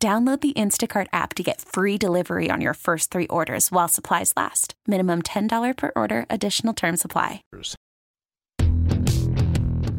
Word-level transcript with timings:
Download 0.00 0.40
the 0.40 0.52
Instacart 0.52 1.08
app 1.12 1.34
to 1.34 1.42
get 1.42 1.60
free 1.60 1.98
delivery 1.98 2.50
on 2.52 2.60
your 2.60 2.74
first 2.74 3.10
three 3.10 3.26
orders 3.26 3.72
while 3.72 3.88
supplies 3.88 4.32
last. 4.36 4.74
Minimum 4.86 5.22
$10 5.22 5.76
per 5.76 5.90
order, 5.96 6.24
additional 6.30 6.72
term 6.72 6.96
supply. 6.96 7.42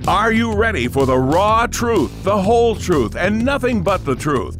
Are 0.07 0.31
you 0.31 0.55
ready 0.55 0.88
for 0.88 1.05
the 1.05 1.17
raw 1.17 1.67
truth, 1.67 2.23
the 2.23 2.41
whole 2.41 2.77
truth, 2.77 3.17
and 3.17 3.43
nothing 3.43 3.83
but 3.83 4.05
the 4.05 4.15
truth? 4.15 4.55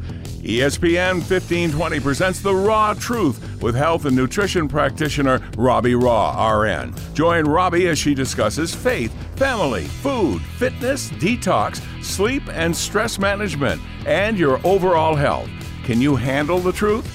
ESPN 0.50 1.18
1520 1.18 2.00
presents 2.00 2.40
The 2.40 2.52
Raw 2.52 2.92
Truth 2.94 3.62
with 3.62 3.76
health 3.76 4.04
and 4.04 4.16
nutrition 4.16 4.66
practitioner 4.66 5.40
Robbie 5.56 5.92
Raugh, 5.92 6.34
RN. 6.34 6.92
Join 7.14 7.44
Robbie 7.44 7.86
as 7.86 8.00
she 8.00 8.14
discusses 8.16 8.74
faith, 8.74 9.14
family, 9.38 9.84
food, 9.84 10.42
fitness, 10.58 11.08
detox, 11.12 11.80
sleep, 12.02 12.42
and 12.48 12.76
stress 12.76 13.16
management, 13.16 13.80
and 14.06 14.36
your 14.36 14.60
overall 14.66 15.14
health. 15.14 15.48
Can 15.84 16.00
you 16.00 16.16
handle 16.16 16.58
the 16.58 16.72
truth? 16.72 17.06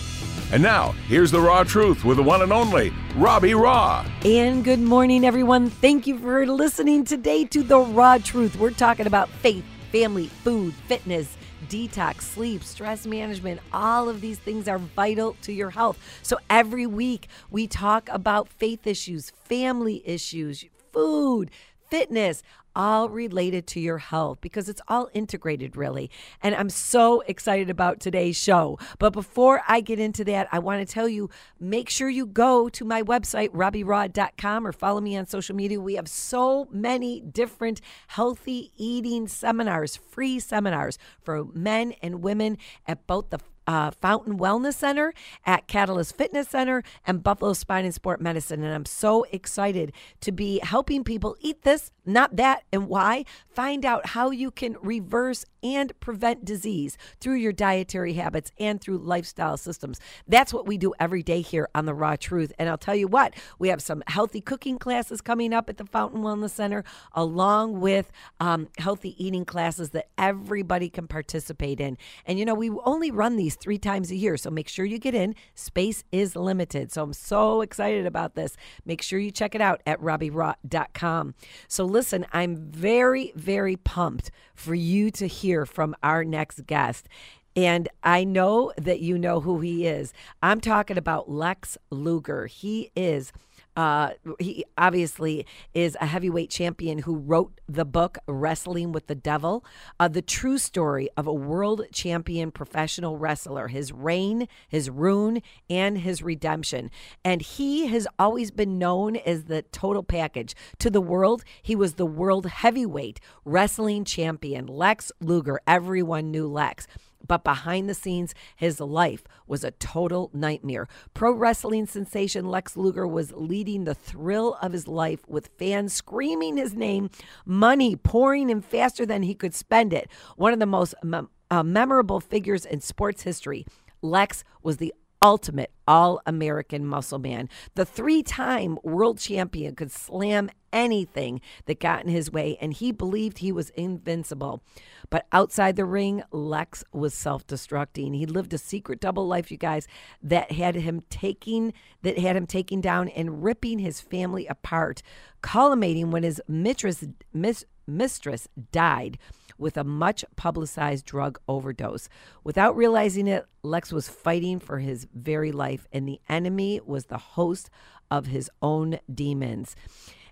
And 0.54 0.64
now, 0.64 0.94
here's 1.10 1.30
the 1.30 1.42
raw 1.42 1.66
truth 1.66 2.06
with 2.06 2.16
the 2.16 2.24
one 2.24 2.42
and 2.42 2.54
only 2.54 2.94
Robbie 3.18 3.52
Raugh. 3.52 4.10
And 4.24 4.64
good 4.64 4.80
morning, 4.80 5.26
everyone. 5.26 5.70
Thank 5.70 6.08
you 6.08 6.18
for 6.20 6.48
listening 6.48 7.04
today 7.04 7.44
to 7.44 7.64
The 7.64 7.80
Raw 7.80 8.18
Truth. 8.18 8.56
We're 8.56 8.72
talking 8.72 9.08
about 9.08 9.28
faith, 9.28 9.66
family, 9.92 10.28
food, 10.28 10.74
fitness 10.88 11.36
detox, 11.68 12.22
sleep, 12.22 12.64
stress 12.64 13.06
management, 13.06 13.60
all 13.74 14.10
of 14.10 14.22
these 14.22 14.40
things 14.40 14.68
are 14.68 14.78
vital 14.78 15.36
to 15.42 15.54
your 15.54 15.70
health. 15.70 15.98
So 16.22 16.38
every 16.50 16.86
week 16.86 17.28
we 17.50 17.68
talk 17.68 18.10
about 18.12 18.50
faith 18.50 18.88
issues, 18.88 19.32
family 19.46 20.02
issues, 20.06 20.66
food, 20.92 21.52
fitness, 21.90 22.44
all 22.76 23.10
related 23.10 23.68
to 23.68 23.80
your 23.80 23.98
health 23.98 24.40
because 24.42 24.70
it's 24.70 24.82
all 24.88 25.10
integrated, 25.14 25.78
really. 25.78 26.12
And 26.42 26.54
I'm 26.56 26.70
so 26.70 27.22
excited 27.22 27.70
about 27.70 28.00
today's 28.00 28.38
show. 28.38 28.78
But 29.00 29.14
before 29.14 29.62
I 29.68 29.82
get 29.82 30.00
into 30.00 30.24
that, 30.26 30.48
I 30.52 30.60
want 30.60 30.86
to 30.86 30.94
tell 30.94 31.08
you 31.08 31.30
make 31.60 31.90
sure 31.90 32.10
you 32.10 32.26
go 32.26 32.70
to 32.70 32.86
my 32.86 33.02
website, 33.02 33.50
RobbieRaugh.com, 33.50 34.68
or 34.68 34.72
follow 34.72 35.02
me 35.02 35.18
on 35.18 35.26
social 35.26 35.56
media. 35.56 35.80
We 35.80 35.96
have 35.96 36.08
so 36.08 36.68
many 36.72 37.22
different 37.22 37.82
healthy 38.08 38.72
eating 38.78 39.28
seminars, 39.28 39.96
free 39.96 40.40
seminars 40.40 40.98
for 41.22 41.46
men 41.46 41.94
and 42.02 42.22
women 42.22 42.58
at 42.88 43.08
both 43.08 43.30
the 43.30 43.40
uh, 43.68 43.92
Fountain 43.92 44.38
Wellness 44.38 44.76
Center, 44.76 45.14
at 45.46 45.68
Catalyst 45.68 46.18
Fitness 46.18 46.50
Center, 46.50 46.84
and 47.06 47.24
Buffalo 47.24 47.54
Spine 47.54 47.86
and 47.86 47.94
Sport 47.94 48.22
Medicine. 48.22 48.64
And 48.64 48.74
I'm 48.74 48.86
so 48.86 49.26
excited 49.32 49.92
to 50.22 50.32
be 50.32 50.60
helping 50.64 51.04
people 51.04 51.36
eat 51.40 51.64
this, 51.64 51.92
not 52.06 52.36
that, 52.36 52.64
and 52.72 52.88
why. 52.88 53.26
Find 53.48 53.86
out 53.86 54.08
how 54.08 54.32
you 54.32 54.52
can 54.52 54.78
reverse 54.82 55.46
and 55.64 56.00
prevent 56.00 56.46
disease 56.46 56.98
through 57.20 57.36
your 57.36 57.52
dietary 57.52 58.14
habits 58.14 58.52
and 58.60 58.80
through 58.80 59.00
lifestyle 59.00 59.58
systems. 59.58 60.00
That's 60.28 60.54
what 60.54 60.68
we 60.68 60.78
do 60.78 60.94
every 61.00 61.24
day 61.24 61.42
here 61.42 61.68
on 61.74 61.86
The 61.86 61.94
Raw 61.94 62.16
Truth. 62.16 62.54
And 62.60 62.70
I'll 62.70 62.78
tell 62.78 62.96
you 62.96 63.08
what, 63.08 63.34
we 63.58 63.70
have 63.70 63.82
some 63.82 64.04
healthy 64.08 64.42
cooking 64.42 64.78
classes 64.78 65.22
coming 65.22 65.54
up 65.54 65.70
at 65.70 65.78
the 65.78 65.86
Fountain 65.86 66.22
Wellness 66.22 66.52
Center, 66.52 66.84
along 67.14 67.80
with 67.80 68.12
um, 68.40 68.68
healthy 68.78 69.16
eating 69.24 69.46
classes 69.46 69.90
that 69.92 70.10
everybody 70.18 70.90
can 70.90 71.08
participate 71.08 71.80
in. 71.80 71.98
And 72.28 72.38
you 72.38 72.46
know, 72.46 72.54
we 72.54 72.70
only 72.70 73.10
run 73.10 73.36
these 73.36 73.55
three 73.56 73.78
times 73.78 74.12
a 74.12 74.16
year. 74.16 74.38
So 74.38 74.50
make 74.50 74.68
sure 74.68 74.86
you 74.86 75.00
get 75.00 75.16
in. 75.16 75.36
Space 75.54 76.04
is 76.12 76.36
limited. 76.36 76.92
So 76.92 77.04
I'm 77.04 77.14
so 77.14 77.62
excited 77.62 78.06
about 78.06 78.36
this. 78.36 78.56
Make 78.86 79.02
sure 79.02 79.20
you 79.20 79.32
check 79.32 79.56
it 79.56 79.62
out 79.62 79.82
at 79.86 80.00
RobbieRaugh.com. 80.02 81.36
So 81.68 81.86
listen, 81.86 82.26
I'm 82.34 82.56
very, 82.58 83.32
very 83.36 83.76
pumped 83.76 84.32
for 84.54 84.76
you 84.76 85.12
to 85.12 85.28
hear 85.28 85.66
from 85.66 85.96
our 86.04 86.24
next 86.24 86.66
guest. 86.66 87.08
And 87.56 87.88
I 88.04 88.26
know 88.26 88.74
that 88.78 89.00
you 89.00 89.18
know 89.18 89.40
who 89.40 89.62
he 89.62 89.88
is. 89.88 90.14
I'm 90.44 90.60
talking 90.60 90.98
about 90.98 91.30
Lex 91.30 91.78
Luger. 91.90 92.48
He 92.48 92.92
is 92.96 93.32
uh, 93.76 94.12
he 94.40 94.66
obviously 94.78 95.46
is 95.74 95.98
a 96.00 96.06
heavyweight 96.06 96.50
champion 96.50 97.00
who 97.00 97.16
wrote 97.16 97.60
the 97.68 97.86
book 97.86 98.18
Wrestling 98.28 98.92
with 98.92 99.08
the 99.08 99.16
Devil, 99.16 99.66
uh, 100.00 100.08
the 100.08 100.22
true 100.22 100.58
story 100.58 101.10
of 101.18 101.28
a 101.28 101.34
world 101.34 101.84
champion 101.92 102.52
professional 102.52 103.18
wrestler, 103.18 103.68
his 103.68 103.92
reign, 103.92 104.48
his 104.70 104.90
ruin, 104.90 105.42
and 105.70 106.00
his 106.00 106.22
redemption. 106.22 106.90
And 107.24 107.42
he 107.42 107.88
has 107.88 108.08
always 108.18 108.52
been 108.52 108.78
known 108.78 109.16
as 109.18 109.46
the 109.46 109.64
total 109.64 110.04
package. 110.04 110.56
To 110.80 110.90
the 110.90 111.02
world, 111.02 111.44
he 111.62 111.76
was 111.76 111.96
the 111.96 112.06
world 112.06 112.46
heavyweight 112.46 113.20
wrestling 113.44 114.06
champion, 114.06 114.68
Lex 114.68 115.12
Luger. 115.20 115.60
Everyone 115.68 116.32
knew 116.32 116.48
Lex 116.48 116.88
but 117.28 117.44
behind 117.44 117.90
the 117.90 117.94
scenes, 117.94 118.34
his 118.56 118.80
life 118.80 119.24
was 119.48 119.64
a 119.64 119.72
total 119.72 120.30
nightmare. 120.34 120.88
Pro 121.14 121.32
wrestling 121.32 121.86
sensation 121.86 122.50
Lex 122.50 122.78
Luger 122.78 123.08
was 123.08 123.34
leading 123.34 123.84
the 123.84 123.96
thrill 123.96 124.58
of 124.62 124.74
his 124.74 124.88
life 124.88 125.28
with 125.28 125.50
fans 125.58 125.94
screaming 125.94 126.58
his 126.58 126.74
name, 126.74 127.10
money 127.46 127.96
pouring 127.96 128.50
in 128.50 128.62
faster 128.62 129.06
than 129.06 129.24
he 129.24 129.34
could 129.36 129.54
spend 129.54 129.94
it. 129.94 130.10
One 130.36 130.54
of 130.54 130.60
the 130.60 130.66
most 130.66 130.94
mem- 131.04 131.30
uh, 131.50 131.64
memorable 131.64 132.20
figures 132.20 132.66
in 132.66 132.82
sports 132.82 133.24
history. 133.24 133.66
Lex 134.02 134.44
was 134.62 134.78
the 134.78 134.94
ultimate 135.26 135.72
all 135.88 136.22
American 136.28 136.86
muscle 136.86 137.18
man. 137.18 137.50
The 137.74 137.84
three 137.84 138.22
time 138.22 138.78
world 138.84 139.18
champion 139.18 139.74
could 139.74 139.92
slam 139.92 140.52
anything 140.72 141.42
that 141.66 141.80
got 141.80 142.04
in 142.04 142.10
his 142.10 142.32
way, 142.32 142.60
and 142.62 142.72
he 142.72 142.92
believed 142.92 143.40
he 143.40 143.52
was 143.52 143.72
invincible. 143.72 144.62
But 145.10 145.26
outside 145.32 145.78
the 145.78 145.86
ring, 145.86 146.22
Lex 146.32 146.84
was 146.94 147.16
self 147.16 147.48
destructing. 147.48 148.16
He 148.16 148.28
lived 148.28 148.54
a 148.54 148.60
secret 148.60 149.00
double 149.00 149.26
life, 149.28 149.50
you 149.50 149.58
guys, 149.58 149.88
that 150.22 150.52
had 150.52 150.76
him 150.76 151.02
taking 151.10 151.74
that 152.04 152.20
had 152.20 152.36
him 152.36 152.46
taking 152.46 152.80
down 152.80 153.10
and 153.10 153.44
ripping 153.44 153.80
his 153.80 154.02
family 154.02 154.46
apart, 154.46 155.02
culminating 155.42 156.12
when 156.12 156.22
his 156.22 156.40
mistress, 156.48 157.04
mis, 157.34 157.66
mistress 157.88 158.48
died 158.72 159.18
with 159.58 159.78
a 159.78 159.84
much 159.84 160.26
publicized 160.36 161.06
drug 161.06 161.40
overdose. 161.48 162.10
Without 162.44 162.76
realizing 162.76 163.28
it, 163.28 163.46
Lex 163.64 163.92
was 163.92 164.10
fighting 164.10 164.60
for 164.60 164.80
his 164.80 165.08
very 165.14 165.52
life, 165.52 165.88
and 165.92 166.08
the 166.08 166.20
enemy 166.30 166.80
was 166.86 167.06
the 167.06 167.18
host 167.18 167.70
of 168.12 168.28
his 168.28 168.50
own 168.62 169.00
demons. 169.14 169.76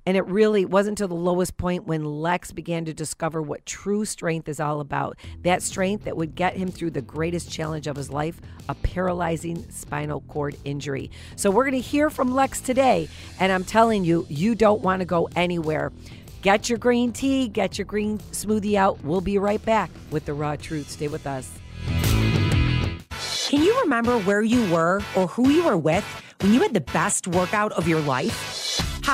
And 0.06 0.17
it 0.17 0.25
really 0.25 0.66
wasn't 0.66 1.00
until 1.00 1.07
the 1.07 1.22
lowest 1.22 1.56
point 1.56 1.85
when 1.85 2.03
Lex 2.03 2.51
began 2.51 2.84
to 2.85 2.94
discover 2.94 3.41
what 3.41 3.66
true 3.66 4.03
strength 4.03 4.50
is 4.50 4.59
all 4.59 4.81
about. 4.81 5.17
That 5.44 5.63
strength 5.63 6.03
that 6.03 6.17
would 6.17 6.35
get 6.35 6.57
him 6.57 6.69
through 6.69 6.91
the 6.91 7.01
greatest 7.01 7.50
challenge 7.50 7.88
of 7.88 7.95
his 7.95 8.09
life 8.09 8.41
a 8.69 8.75
paralyzing 8.75 9.69
spinal 9.69 10.22
cord 10.22 10.55
injury. 10.66 11.11
So 11.35 11.51
we're 11.51 11.69
going 11.69 11.81
to 11.81 11.88
hear 11.88 12.09
from 12.09 12.34
Lex 12.34 12.59
today. 12.61 13.07
And 13.40 13.51
I'm 13.51 13.63
telling 13.63 14.03
you, 14.03 14.25
you 14.29 14.55
don't 14.55 14.81
want 14.81 15.00
to 15.00 15.05
go 15.05 15.29
anywhere. 15.35 15.91
Get 16.43 16.67
your 16.67 16.77
green 16.77 17.13
tea, 17.13 17.47
get 17.47 17.77
your 17.77 17.85
green 17.85 18.17
smoothie 18.33 18.75
out. 18.75 19.01
We'll 19.01 19.21
be 19.21 19.37
right 19.37 19.63
back 19.63 19.89
with 20.11 20.25
the 20.25 20.33
raw 20.33 20.57
truth. 20.57 20.89
Stay 20.89 21.07
with 21.07 21.25
us. 21.25 21.49
Can 23.47 23.63
you 23.63 23.79
remember 23.79 24.19
where 24.19 24.41
you 24.41 24.69
were 24.69 25.01
or 25.16 25.28
who 25.28 25.49
you 25.49 25.63
were 25.63 25.78
with 25.78 26.03
when 26.41 26.51
you 26.51 26.61
had 26.61 26.73
the 26.73 26.81
best 26.81 27.29
workout 27.29 27.72
of 27.72 27.87
your 27.87 28.01
life? 28.01 28.62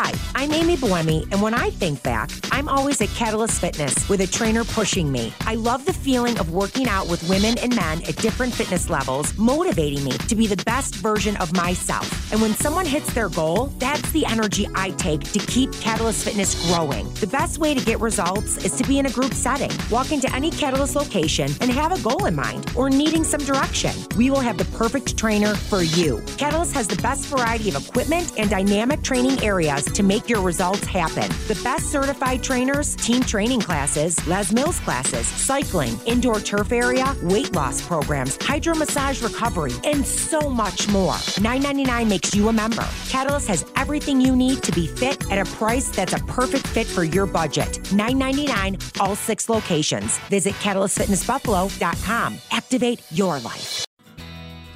Hi, 0.01 0.13
I'm 0.33 0.53
Amy 0.53 0.77
Buemi, 0.77 1.29
and 1.29 1.41
when 1.41 1.53
I 1.53 1.71
think 1.71 2.01
back, 2.03 2.31
I'm 2.53 2.69
always 2.69 3.01
at 3.01 3.09
Catalyst 3.09 3.59
Fitness 3.59 4.07
with 4.07 4.21
a 4.21 4.27
trainer 4.27 4.63
pushing 4.63 5.11
me. 5.11 5.33
I 5.41 5.55
love 5.55 5.85
the 5.85 5.91
feeling 5.91 6.39
of 6.39 6.51
working 6.51 6.87
out 6.87 7.09
with 7.09 7.21
women 7.29 7.57
and 7.57 7.75
men 7.75 8.01
at 8.03 8.15
different 8.15 8.53
fitness 8.53 8.89
levels, 8.89 9.37
motivating 9.37 10.05
me 10.05 10.11
to 10.11 10.35
be 10.35 10.47
the 10.47 10.63
best 10.63 10.95
version 10.95 11.35
of 11.37 11.53
myself. 11.53 12.31
And 12.31 12.41
when 12.41 12.53
someone 12.53 12.85
hits 12.85 13.13
their 13.13 13.27
goal, 13.27 13.73
that's 13.77 14.09
the 14.13 14.25
energy 14.25 14.69
I 14.73 14.91
take 14.91 15.19
to 15.33 15.39
keep 15.39 15.73
Catalyst 15.81 16.23
Fitness 16.23 16.55
growing. 16.69 17.13
The 17.15 17.27
best 17.27 17.57
way 17.57 17.73
to 17.73 17.83
get 17.83 17.99
results 17.99 18.55
is 18.63 18.77
to 18.77 18.85
be 18.85 18.99
in 18.99 19.05
a 19.05 19.11
group 19.11 19.33
setting. 19.33 19.71
Walk 19.91 20.13
into 20.13 20.33
any 20.33 20.49
Catalyst 20.49 20.95
location 20.95 21.51
and 21.59 21.69
have 21.69 21.91
a 21.91 22.01
goal 22.01 22.23
in 22.23 22.35
mind 22.35 22.71
or 22.77 22.89
needing 22.89 23.25
some 23.25 23.41
direction. 23.41 23.93
We 24.15 24.29
will 24.29 24.39
have 24.39 24.57
the 24.57 24.77
perfect 24.77 25.17
trainer 25.17 25.55
for 25.55 25.81
you. 25.81 26.23
Catalyst 26.37 26.73
has 26.75 26.87
the 26.87 27.01
best 27.01 27.25
variety 27.25 27.67
of 27.67 27.75
equipment 27.75 28.39
and 28.39 28.49
dynamic 28.49 29.01
training 29.01 29.43
areas 29.43 29.88
to 29.95 30.03
make 30.03 30.29
your 30.29 30.41
results 30.41 30.85
happen. 30.85 31.29
The 31.47 31.59
best 31.63 31.91
certified 31.91 32.43
trainers, 32.43 32.95
team 32.95 33.21
training 33.21 33.61
classes, 33.61 34.15
Les 34.27 34.51
Mills 34.51 34.79
classes, 34.79 35.27
cycling, 35.27 35.99
indoor 36.05 36.39
turf 36.39 36.71
area, 36.71 37.15
weight 37.21 37.53
loss 37.53 37.81
programs, 37.85 38.37
hydro 38.41 38.75
massage 38.75 39.21
recovery, 39.21 39.73
and 39.83 40.05
so 40.05 40.49
much 40.49 40.87
more. 40.89 41.15
$9.99 41.39 42.07
makes 42.07 42.35
you 42.35 42.47
a 42.47 42.53
member. 42.53 42.87
Catalyst 43.09 43.47
has 43.47 43.65
everything 43.75 44.21
you 44.21 44.35
need 44.35 44.63
to 44.63 44.71
be 44.71 44.87
fit 44.87 45.29
at 45.31 45.39
a 45.39 45.49
price 45.55 45.89
that's 45.89 46.13
a 46.13 46.19
perfect 46.19 46.67
fit 46.67 46.87
for 46.87 47.03
your 47.03 47.25
budget. 47.25 47.79
$9.99, 47.91 49.01
all 49.01 49.15
six 49.15 49.49
locations. 49.49 50.17
Visit 50.29 50.53
CatalystFitnessBuffalo.com. 50.55 52.37
Activate 52.51 53.01
your 53.11 53.39
life. 53.39 53.85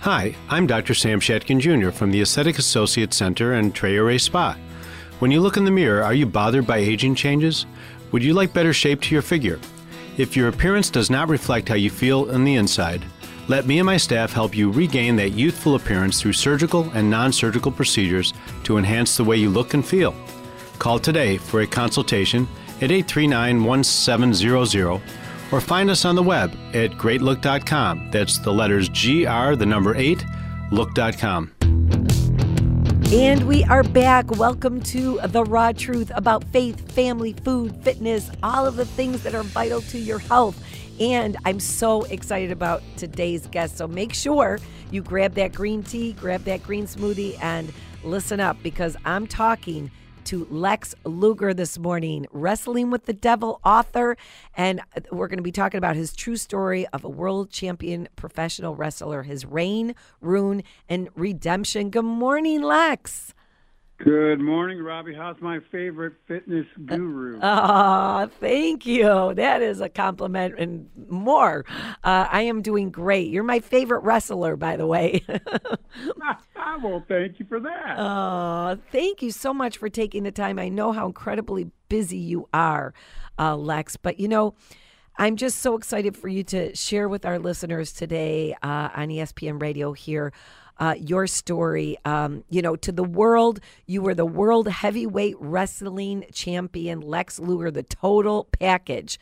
Hi, 0.02 0.36
I'm 0.50 0.68
Dr. 0.68 0.94
Sam 0.94 1.22
Shatkin 1.22 1.60
Jr. 1.60 1.90
from 1.90 2.12
the 2.12 2.22
Aesthetic 2.22 2.58
Associates 2.58 3.16
Center 3.16 3.54
and 3.54 3.74
Treore 3.74 4.20
Spa. 4.20 4.58
When 5.24 5.32
you 5.32 5.40
look 5.40 5.56
in 5.56 5.64
the 5.64 5.72
mirror, 5.72 6.04
are 6.04 6.14
you 6.14 6.26
bothered 6.26 6.68
by 6.68 6.80
aging 6.80 7.16
changes? 7.16 7.66
Would 8.12 8.26
you 8.26 8.34
like 8.34 8.52
better 8.52 8.74
shape 8.74 9.00
to 9.04 9.16
your 9.16 9.22
figure? 9.22 9.58
If 10.18 10.36
your 10.36 10.50
appearance 10.50 10.90
does 10.90 11.10
not 11.10 11.30
reflect 11.30 11.70
how 11.70 11.76
you 11.76 11.90
feel 11.90 12.30
on 12.30 12.44
the 12.44 12.56
inside, 12.56 13.06
let 13.48 13.66
me 13.66 13.80
and 13.80 13.86
my 13.86 13.96
staff 13.96 14.34
help 14.34 14.54
you 14.54 14.70
regain 14.70 15.16
that 15.16 15.30
youthful 15.30 15.76
appearance 15.76 16.22
through 16.22 16.34
surgical 16.34 16.92
and 16.94 17.10
non 17.10 17.32
surgical 17.32 17.72
procedures 17.72 18.34
to 18.66 18.78
enhance 18.78 19.16
the 19.16 19.24
way 19.24 19.38
you 19.38 19.50
look 19.50 19.74
and 19.76 19.86
feel. 19.86 20.14
Call 20.78 21.00
today 21.00 21.38
for 21.38 21.62
a 21.62 21.68
consultation 21.68 22.46
at 22.82 22.92
839 22.92 23.64
1700 23.64 25.02
or 25.54 25.62
find 25.62 25.90
us 25.90 26.04
on 26.04 26.16
the 26.16 26.22
web 26.22 26.54
at 26.74 26.98
greatlook.com. 26.98 28.12
That's 28.12 28.40
the 28.40 28.52
letters 28.52 28.90
GR, 28.90 29.56
the 29.56 29.66
number 29.66 29.96
8, 29.96 30.26
look.com. 30.74 31.50
And 33.14 33.44
we 33.44 33.64
are 33.66 33.84
back. 33.84 34.32
Welcome 34.32 34.82
to 34.86 35.20
The 35.28 35.44
Raw 35.44 35.72
Truth 35.72 36.12
about 36.16 36.44
faith, 36.46 36.92
family, 36.94 37.34
food, 37.34 37.76
fitness, 37.84 38.32
all 38.42 38.66
of 38.66 38.76
the 38.76 38.86
things 38.86 39.22
that 39.22 39.36
are 39.36 39.44
vital 39.44 39.82
to 39.82 40.00
your 40.00 40.18
health. 40.18 40.60
And 41.00 41.38
I'm 41.46 41.60
so 41.60 42.06
excited 42.06 42.52
about 42.52 42.82
today's 42.98 43.46
guest. 43.46 43.78
So 43.78 43.88
make 43.88 44.16
sure 44.16 44.58
you 44.90 45.04
grab 45.04 45.36
that 45.36 45.54
green 45.54 45.84
tea, 45.84 46.14
grab 46.14 46.44
that 46.46 46.64
green 46.64 46.88
smoothie, 46.88 47.38
and 47.40 47.72
listen 48.04 48.40
up 48.40 48.58
because 48.64 48.98
I'm 49.06 49.28
talking 49.28 49.92
to 50.26 50.48
Lex 50.50 50.96
Luger 51.04 51.54
this 51.54 51.78
morning, 51.78 52.26
Wrestling 52.32 52.90
with 52.90 53.06
the 53.06 53.14
Devil 53.14 53.60
author. 53.64 54.16
And 54.56 54.82
we're 55.12 55.28
going 55.28 55.38
to 55.38 55.44
be 55.44 55.52
talking 55.52 55.78
about 55.78 55.96
his 55.96 56.16
true 56.16 56.38
story 56.38 56.88
of 56.88 57.04
a 57.04 57.10
world 57.10 57.50
champion 57.50 58.08
professional 58.16 58.76
wrestler, 58.76 59.24
his 59.24 59.46
reign, 59.46 59.96
ruin, 60.22 60.64
and 60.88 61.10
redemption. 61.16 61.90
Good 61.90 62.06
morning, 62.06 62.62
Lex. 62.62 63.34
Good 64.00 64.42
morning, 64.42 64.82
Robbie. 64.82 65.14
How's 65.14 65.40
my 65.40 65.60
favorite 65.72 66.14
fitness 66.28 66.66
guru? 66.86 67.40
Ah, 67.44 68.28
thank 68.40 68.86
you. 68.86 69.34
That 69.36 69.62
is 69.62 69.82
a 69.82 69.88
compliment 69.88 70.56
and 70.58 70.90
more. 71.10 71.64
Uh, 72.04 72.28
I 72.30 72.42
am 72.42 72.62
doing 72.62 72.90
great. 72.90 73.30
You're 73.30 73.44
my 73.44 73.60
favorite 73.60 74.00
wrestler, 74.04 74.56
by 74.56 74.78
the 74.78 74.88
way. 74.88 75.24
well, 76.84 77.04
thank 77.08 77.40
you 77.40 77.46
for 77.48 77.60
that. 77.60 78.00
Uh, 78.00 78.76
thank 78.92 79.22
you 79.22 79.32
so 79.32 79.54
much 79.54 79.78
for 79.78 79.90
taking 79.90 80.24
the 80.24 80.32
time. 80.32 80.60
I 80.60 80.70
know 80.70 80.92
how 80.92 81.06
incredibly 81.06 81.70
busy 81.88 82.18
you 82.18 82.50
are, 82.54 82.94
uh, 83.38 83.56
Lex, 83.56 83.96
but 83.96 84.20
you 84.20 84.28
know, 84.28 84.56
I'm 85.16 85.36
just 85.36 85.60
so 85.60 85.76
excited 85.76 86.18
for 86.18 86.28
you 86.28 86.44
to 86.46 86.76
share 86.76 87.08
with 87.08 87.26
our 87.26 87.38
listeners 87.38 87.94
today 87.94 88.56
uh, 88.64 88.90
on 88.96 89.10
ESPN 89.10 89.62
Radio 89.62 89.94
here 89.94 90.34
uh, 90.80 90.96
your 91.00 91.28
story. 91.28 91.98
Um, 92.06 92.44
you 92.50 92.62
know, 92.62 92.76
to 92.78 92.92
the 92.92 93.04
world, 93.04 93.60
you 93.86 94.02
were 94.02 94.16
the 94.16 94.26
world 94.26 94.68
heavyweight 94.68 95.36
wrestling 95.40 96.26
champion, 96.34 97.02
Lex 97.02 97.40
Luger, 97.40 97.72
the 97.72 97.84
total 97.84 98.46
package. 98.46 99.20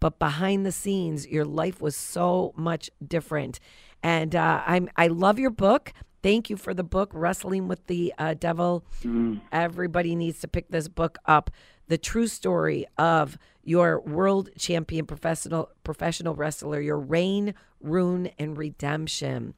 But 0.00 0.18
behind 0.18 0.66
the 0.66 0.72
scenes, 0.72 1.26
your 1.26 1.44
life 1.44 1.80
was 1.80 1.96
so 1.96 2.52
much 2.56 2.90
different. 3.06 3.60
And 4.02 4.34
uh, 4.34 4.62
I'm 4.66 4.88
I 4.96 5.08
love 5.08 5.38
your 5.38 5.50
book. 5.50 5.92
Thank 6.22 6.50
you 6.50 6.56
for 6.56 6.72
the 6.72 6.84
book, 6.84 7.10
Wrestling 7.12 7.66
with 7.66 7.84
the 7.88 8.14
uh, 8.16 8.34
Devil. 8.34 8.84
Mm. 9.02 9.40
Everybody 9.50 10.14
needs 10.14 10.40
to 10.40 10.48
pick 10.48 10.68
this 10.68 10.86
book 10.86 11.18
up. 11.26 11.50
The 11.92 11.98
true 11.98 12.26
story 12.26 12.86
of 12.96 13.36
your 13.62 14.00
world 14.00 14.48
champion 14.56 15.04
professional 15.04 15.68
professional 15.84 16.34
wrestler, 16.34 16.80
your 16.80 16.98
reign, 16.98 17.52
ruin, 17.82 18.30
and 18.38 18.56
redemption. 18.56 19.52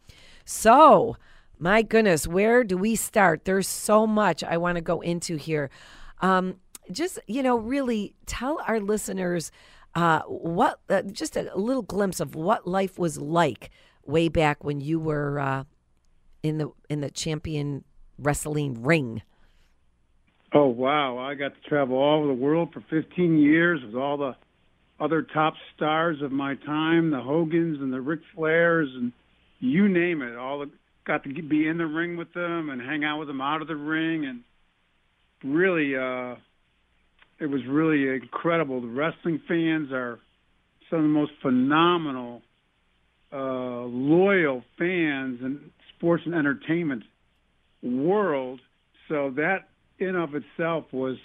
So, 0.44 1.16
my 1.60 1.82
goodness, 1.82 2.26
where 2.26 2.64
do 2.64 2.76
we 2.76 2.96
start? 2.96 3.44
There's 3.44 3.68
so 3.68 4.04
much 4.04 4.42
I 4.42 4.56
want 4.56 4.74
to 4.74 4.80
go 4.82 5.00
into 5.00 5.36
here. 5.36 5.70
Um, 6.22 6.56
just, 6.90 7.20
you 7.28 7.40
know, 7.40 7.56
really 7.56 8.16
tell 8.26 8.60
our 8.66 8.80
listeners 8.80 9.52
uh, 9.94 10.22
what, 10.22 10.80
uh, 10.90 11.02
just 11.02 11.36
a, 11.36 11.56
little 11.56 11.82
glimpse 11.82 12.18
of 12.18 12.34
what 12.34 12.66
life 12.66 12.98
was 12.98 13.16
like 13.16 13.70
way 14.04 14.28
back 14.28 14.64
when 14.64 14.80
you 14.80 14.98
were 14.98 15.38
uh, 15.38 15.62
in 16.42 16.58
the 16.58 16.72
in 16.90 17.00
the 17.00 17.12
champion 17.12 17.84
wrestling 18.18 18.82
ring. 18.82 19.22
Oh 20.54 20.68
wow! 20.68 21.18
I 21.18 21.34
got 21.34 21.52
to 21.54 21.68
travel 21.68 21.96
all 21.96 22.20
over 22.20 22.28
the 22.28 22.32
world 22.32 22.72
for 22.72 22.80
15 22.88 23.38
years 23.38 23.80
with 23.84 23.96
all 23.96 24.16
the 24.16 24.36
other 25.00 25.22
top 25.22 25.54
stars 25.74 26.22
of 26.22 26.30
my 26.30 26.54
time, 26.54 27.10
the 27.10 27.20
Hogans 27.20 27.80
and 27.80 27.92
the 27.92 28.00
Ric 28.00 28.20
Flairs 28.36 28.86
and 28.94 29.12
you 29.58 29.88
name 29.88 30.22
it. 30.22 30.36
All 30.36 30.60
the 30.60 30.70
got 31.06 31.24
to 31.24 31.42
be 31.42 31.68
in 31.68 31.78
the 31.78 31.86
ring 31.86 32.16
with 32.16 32.32
them 32.32 32.70
and 32.70 32.80
hang 32.80 33.04
out 33.04 33.18
with 33.18 33.28
them 33.28 33.40
out 33.40 33.62
of 33.62 33.68
the 33.68 33.76
ring, 33.76 34.24
and 34.24 34.42
really, 35.42 35.96
uh, 35.96 36.36
it 37.40 37.46
was 37.46 37.60
really 37.68 38.08
incredible. 38.14 38.80
The 38.80 38.86
wrestling 38.86 39.42
fans 39.46 39.90
are 39.92 40.18
some 40.88 41.00
of 41.00 41.04
the 41.04 41.08
most 41.08 41.32
phenomenal, 41.42 42.42
uh, 43.32 43.82
loyal 43.84 44.62
fans 44.78 45.40
in 45.42 45.70
sports 45.96 46.22
and 46.26 46.34
entertainment 46.34 47.02
world. 47.82 48.60
So 49.08 49.30
that 49.36 49.68
in 49.98 50.16
of 50.16 50.34
itself 50.34 50.84
was 50.92 51.16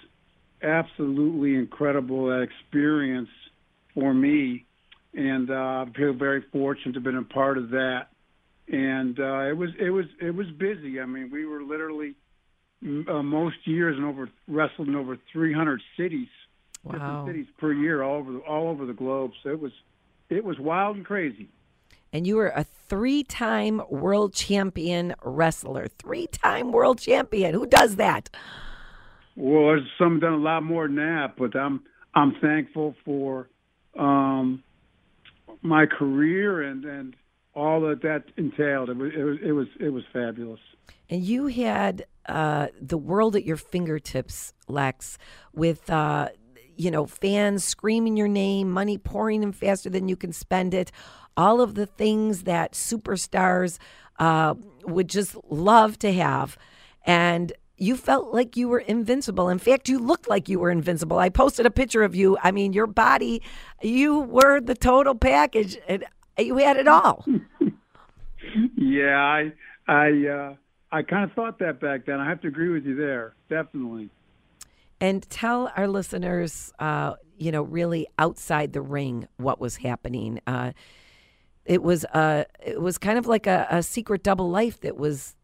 absolutely 0.61 1.55
incredible 1.55 2.41
experience 2.41 3.29
for 3.93 4.13
me, 4.13 4.65
and 5.13 5.49
uh, 5.49 5.53
I 5.53 5.85
feel 5.95 6.13
very 6.13 6.43
fortunate 6.51 6.93
to 6.93 6.97
have 6.97 7.03
been 7.03 7.17
a 7.17 7.23
part 7.23 7.57
of 7.57 7.71
that 7.71 8.09
and 8.71 9.19
uh, 9.19 9.49
it 9.49 9.57
was 9.57 9.69
it 9.79 9.89
was 9.89 10.05
it 10.21 10.31
was 10.31 10.47
busy. 10.57 10.99
I 10.99 11.05
mean, 11.05 11.29
we 11.31 11.45
were 11.45 11.63
literally 11.63 12.13
uh, 12.83 13.23
most 13.23 13.55
years 13.65 13.97
and 13.97 14.05
over 14.05 14.29
wrestled 14.47 14.87
in 14.87 14.95
over 14.95 15.17
300 15.33 15.81
cities, 15.97 16.27
wow. 16.83 16.93
different 16.93 17.27
cities 17.27 17.45
per 17.57 17.73
year, 17.73 18.03
all 18.03 18.17
over 18.17 18.31
the, 18.31 18.39
all 18.39 18.69
over 18.69 18.85
the 18.85 18.93
globe. 18.93 19.31
So 19.43 19.49
it 19.49 19.59
was 19.59 19.71
it 20.29 20.43
was 20.43 20.59
wild 20.59 20.97
and 20.97 21.05
crazy. 21.05 21.49
And 22.11 22.25
you 22.25 22.37
were 22.37 22.51
a 22.55 22.63
three-time 22.63 23.81
world 23.89 24.33
champion 24.33 25.13
wrestler, 25.23 25.87
three-time 25.87 26.71
world 26.71 26.99
champion. 26.99 27.53
Who 27.53 27.67
does 27.67 27.97
that? 27.97 28.29
Well, 29.35 29.67
there's 29.67 29.87
some 29.97 30.19
done 30.19 30.33
a 30.33 30.37
lot 30.37 30.63
more 30.63 30.87
than 30.87 30.97
that, 30.97 31.35
but 31.37 31.55
I'm 31.55 31.81
I'm 32.15 32.35
thankful 32.41 32.95
for 33.05 33.47
um, 33.97 34.63
my 35.61 35.85
career 35.85 36.61
and 36.61 36.83
and 36.83 37.15
all 37.53 37.81
that 37.81 38.01
that 38.01 38.25
entailed. 38.37 38.89
It 38.89 38.97
was 38.97 39.11
it 39.15 39.23
was 39.23 39.37
it 39.43 39.51
was, 39.51 39.67
it 39.79 39.89
was 39.89 40.03
fabulous. 40.11 40.59
And 41.09 41.23
you 41.23 41.47
had 41.47 42.05
uh, 42.27 42.67
the 42.79 42.97
world 42.97 43.35
at 43.35 43.43
your 43.43 43.57
fingertips, 43.57 44.53
Lex, 44.67 45.17
with 45.53 45.89
uh, 45.89 46.29
you 46.75 46.91
know 46.91 47.05
fans 47.05 47.63
screaming 47.63 48.17
your 48.17 48.27
name, 48.27 48.69
money 48.69 48.97
pouring 48.97 49.43
in 49.43 49.51
faster 49.51 49.89
than 49.89 50.09
you 50.09 50.15
can 50.15 50.33
spend 50.33 50.73
it, 50.73 50.91
all 51.39 51.61
of 51.61 51.75
the 51.75 51.85
things 51.85 52.43
that 52.43 52.73
superstars 52.73 53.77
uh, 54.19 54.55
would 54.83 55.07
just 55.07 55.37
love 55.49 55.97
to 55.99 56.11
have, 56.11 56.57
and 57.05 57.53
you 57.77 57.95
felt 57.95 58.33
like 58.33 58.57
you 58.57 58.67
were 58.67 58.79
invincible. 58.79 59.47
In 59.47 59.57
fact, 59.57 59.87
you 59.87 59.99
looked 59.99 60.27
like 60.27 60.49
you 60.49 60.59
were 60.59 60.69
invincible. 60.69 61.17
I 61.17 61.29
posted 61.29 61.65
a 61.65 61.71
picture 61.71 62.03
of 62.03 62.13
you. 62.13 62.37
I 62.43 62.51
mean, 62.51 62.73
your 62.73 62.87
body, 62.87 63.41
you 63.81 64.19
were 64.19 64.59
the 64.59 64.75
total 64.75 65.15
package. 65.15 65.77
And 65.87 66.03
you 66.37 66.57
had 66.57 66.75
it 66.75 66.89
all. 66.89 67.25
yeah, 68.77 69.17
I 69.17 69.53
I 69.87 70.27
uh, 70.27 70.55
I 70.91 71.03
kind 71.03 71.23
of 71.23 71.31
thought 71.33 71.59
that 71.59 71.79
back 71.79 72.05
then. 72.05 72.19
I 72.19 72.27
have 72.27 72.41
to 72.41 72.49
agree 72.49 72.69
with 72.69 72.85
you 72.85 72.95
there, 72.95 73.33
definitely. 73.49 74.09
And 74.99 75.27
tell 75.29 75.71
our 75.77 75.87
listeners, 75.87 76.73
uh, 76.79 77.13
you 77.37 77.53
know, 77.53 77.61
really 77.61 78.07
outside 78.17 78.73
the 78.73 78.81
ring, 78.81 79.29
what 79.37 79.61
was 79.61 79.77
happening. 79.77 80.41
Uh, 80.45 80.73
it 81.69 81.83
was 81.83 82.03
uh, 82.05 82.45
it 82.65 82.81
was 82.81 82.97
kind 82.97 83.19
of 83.19 83.27
like 83.27 83.45
a, 83.45 83.67
a 83.69 83.83
secret 83.83 84.23
double 84.23 84.49
life 84.49 84.81
that 84.81 84.97
was 84.97 85.35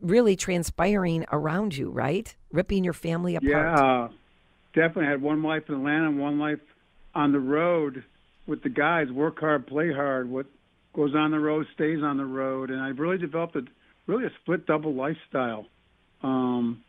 really 0.00 0.34
transpiring 0.34 1.26
around 1.30 1.76
you, 1.76 1.90
right? 1.90 2.34
Ripping 2.50 2.82
your 2.82 2.94
family 2.94 3.36
apart. 3.36 3.52
Yeah, 3.52 4.08
definitely. 4.72 5.04
Had 5.04 5.20
one 5.20 5.42
life 5.42 5.64
in 5.68 5.74
Atlanta 5.74 6.08
and 6.08 6.18
one 6.18 6.38
life 6.38 6.60
on 7.14 7.32
the 7.32 7.38
road 7.38 8.02
with 8.46 8.62
the 8.62 8.70
guys, 8.70 9.10
work 9.10 9.38
hard, 9.38 9.66
play 9.66 9.92
hard. 9.92 10.30
What 10.30 10.46
goes 10.94 11.14
on 11.14 11.32
the 11.32 11.38
road 11.38 11.66
stays 11.74 12.02
on 12.02 12.16
the 12.16 12.24
road, 12.24 12.70
and 12.70 12.80
I 12.80 12.88
really 12.88 13.18
developed 13.18 13.56
a 13.56 13.62
really 14.06 14.24
a 14.24 14.30
split 14.40 14.64
double 14.66 14.94
lifestyle 14.94 15.66
um, 16.22 16.82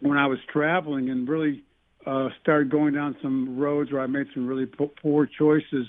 when 0.00 0.16
I 0.16 0.28
was 0.28 0.38
traveling, 0.50 1.10
and 1.10 1.28
really 1.28 1.62
uh, 2.06 2.30
started 2.40 2.70
going 2.70 2.94
down 2.94 3.16
some 3.20 3.58
roads 3.58 3.92
where 3.92 4.00
I 4.00 4.06
made 4.06 4.28
some 4.32 4.46
really 4.46 4.64
poor 5.02 5.26
choices 5.26 5.86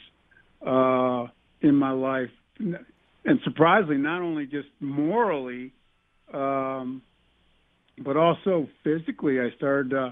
uh, 0.65 1.27
in 1.61 1.75
my 1.75 1.91
life, 1.91 2.29
and 2.59 3.39
surprisingly, 3.43 3.97
not 3.97 4.21
only 4.21 4.45
just 4.45 4.67
morally, 4.79 5.73
um, 6.33 7.01
but 7.97 8.17
also 8.17 8.67
physically. 8.83 9.39
I 9.39 9.49
started 9.57 9.93
uh, 9.93 10.09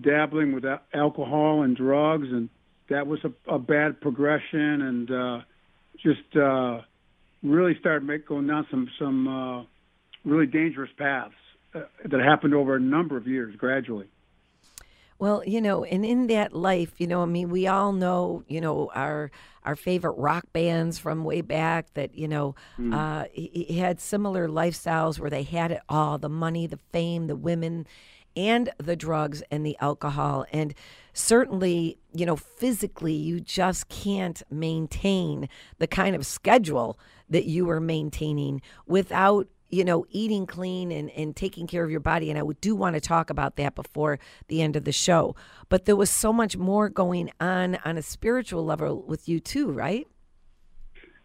dabbling 0.00 0.52
with 0.52 0.64
alcohol 0.94 1.62
and 1.62 1.76
drugs, 1.76 2.28
and 2.30 2.48
that 2.90 3.06
was 3.06 3.20
a, 3.24 3.54
a 3.54 3.58
bad 3.58 4.00
progression, 4.00 4.82
and 4.82 5.10
uh, 5.10 5.38
just 6.02 6.36
uh, 6.36 6.80
really 7.42 7.76
started 7.80 8.06
make, 8.06 8.26
going 8.26 8.46
down 8.46 8.66
some 8.70 8.88
some 8.98 9.28
uh, 9.28 9.64
really 10.24 10.46
dangerous 10.46 10.90
paths 10.98 11.34
uh, 11.74 11.80
that 12.04 12.20
happened 12.20 12.54
over 12.54 12.76
a 12.76 12.80
number 12.80 13.16
of 13.16 13.26
years, 13.26 13.54
gradually. 13.56 14.06
Well, 15.18 15.42
you 15.44 15.60
know, 15.60 15.82
and 15.82 16.04
in 16.04 16.28
that 16.28 16.52
life, 16.52 16.92
you 16.98 17.08
know, 17.08 17.22
I 17.22 17.26
mean, 17.26 17.50
we 17.50 17.66
all 17.66 17.92
know, 17.92 18.44
you 18.46 18.60
know, 18.60 18.90
our 18.94 19.30
our 19.64 19.74
favorite 19.74 20.12
rock 20.12 20.44
bands 20.52 20.98
from 20.98 21.24
way 21.24 21.40
back 21.40 21.92
that, 21.94 22.14
you 22.14 22.28
know, 22.28 22.54
mm. 22.78 22.94
uh, 22.94 23.26
he, 23.32 23.66
he 23.68 23.78
had 23.78 24.00
similar 24.00 24.48
lifestyles 24.48 25.18
where 25.18 25.28
they 25.28 25.42
had 25.42 25.72
it 25.72 25.80
all: 25.88 26.18
the 26.18 26.28
money, 26.28 26.66
the 26.66 26.78
fame, 26.92 27.26
the 27.26 27.36
women, 27.36 27.86
and 28.36 28.70
the 28.78 28.94
drugs 28.94 29.42
and 29.50 29.66
the 29.66 29.76
alcohol. 29.80 30.46
And 30.52 30.72
certainly, 31.12 31.98
you 32.12 32.24
know, 32.24 32.36
physically, 32.36 33.14
you 33.14 33.40
just 33.40 33.88
can't 33.88 34.40
maintain 34.50 35.48
the 35.78 35.88
kind 35.88 36.14
of 36.14 36.24
schedule 36.24 36.96
that 37.28 37.46
you 37.46 37.66
were 37.66 37.80
maintaining 37.80 38.62
without 38.86 39.48
you 39.70 39.84
know, 39.84 40.06
eating 40.10 40.46
clean 40.46 40.90
and, 40.90 41.10
and 41.10 41.36
taking 41.36 41.66
care 41.66 41.84
of 41.84 41.90
your 41.90 42.00
body. 42.00 42.30
And 42.30 42.38
I 42.38 42.42
do 42.60 42.74
want 42.74 42.94
to 42.94 43.00
talk 43.00 43.30
about 43.30 43.56
that 43.56 43.74
before 43.74 44.18
the 44.48 44.62
end 44.62 44.76
of 44.76 44.84
the 44.84 44.92
show. 44.92 45.36
But 45.68 45.84
there 45.84 45.96
was 45.96 46.10
so 46.10 46.32
much 46.32 46.56
more 46.56 46.88
going 46.88 47.30
on 47.40 47.76
on 47.84 47.98
a 47.98 48.02
spiritual 48.02 48.64
level 48.64 49.02
with 49.02 49.28
you, 49.28 49.40
too, 49.40 49.70
right? 49.70 50.06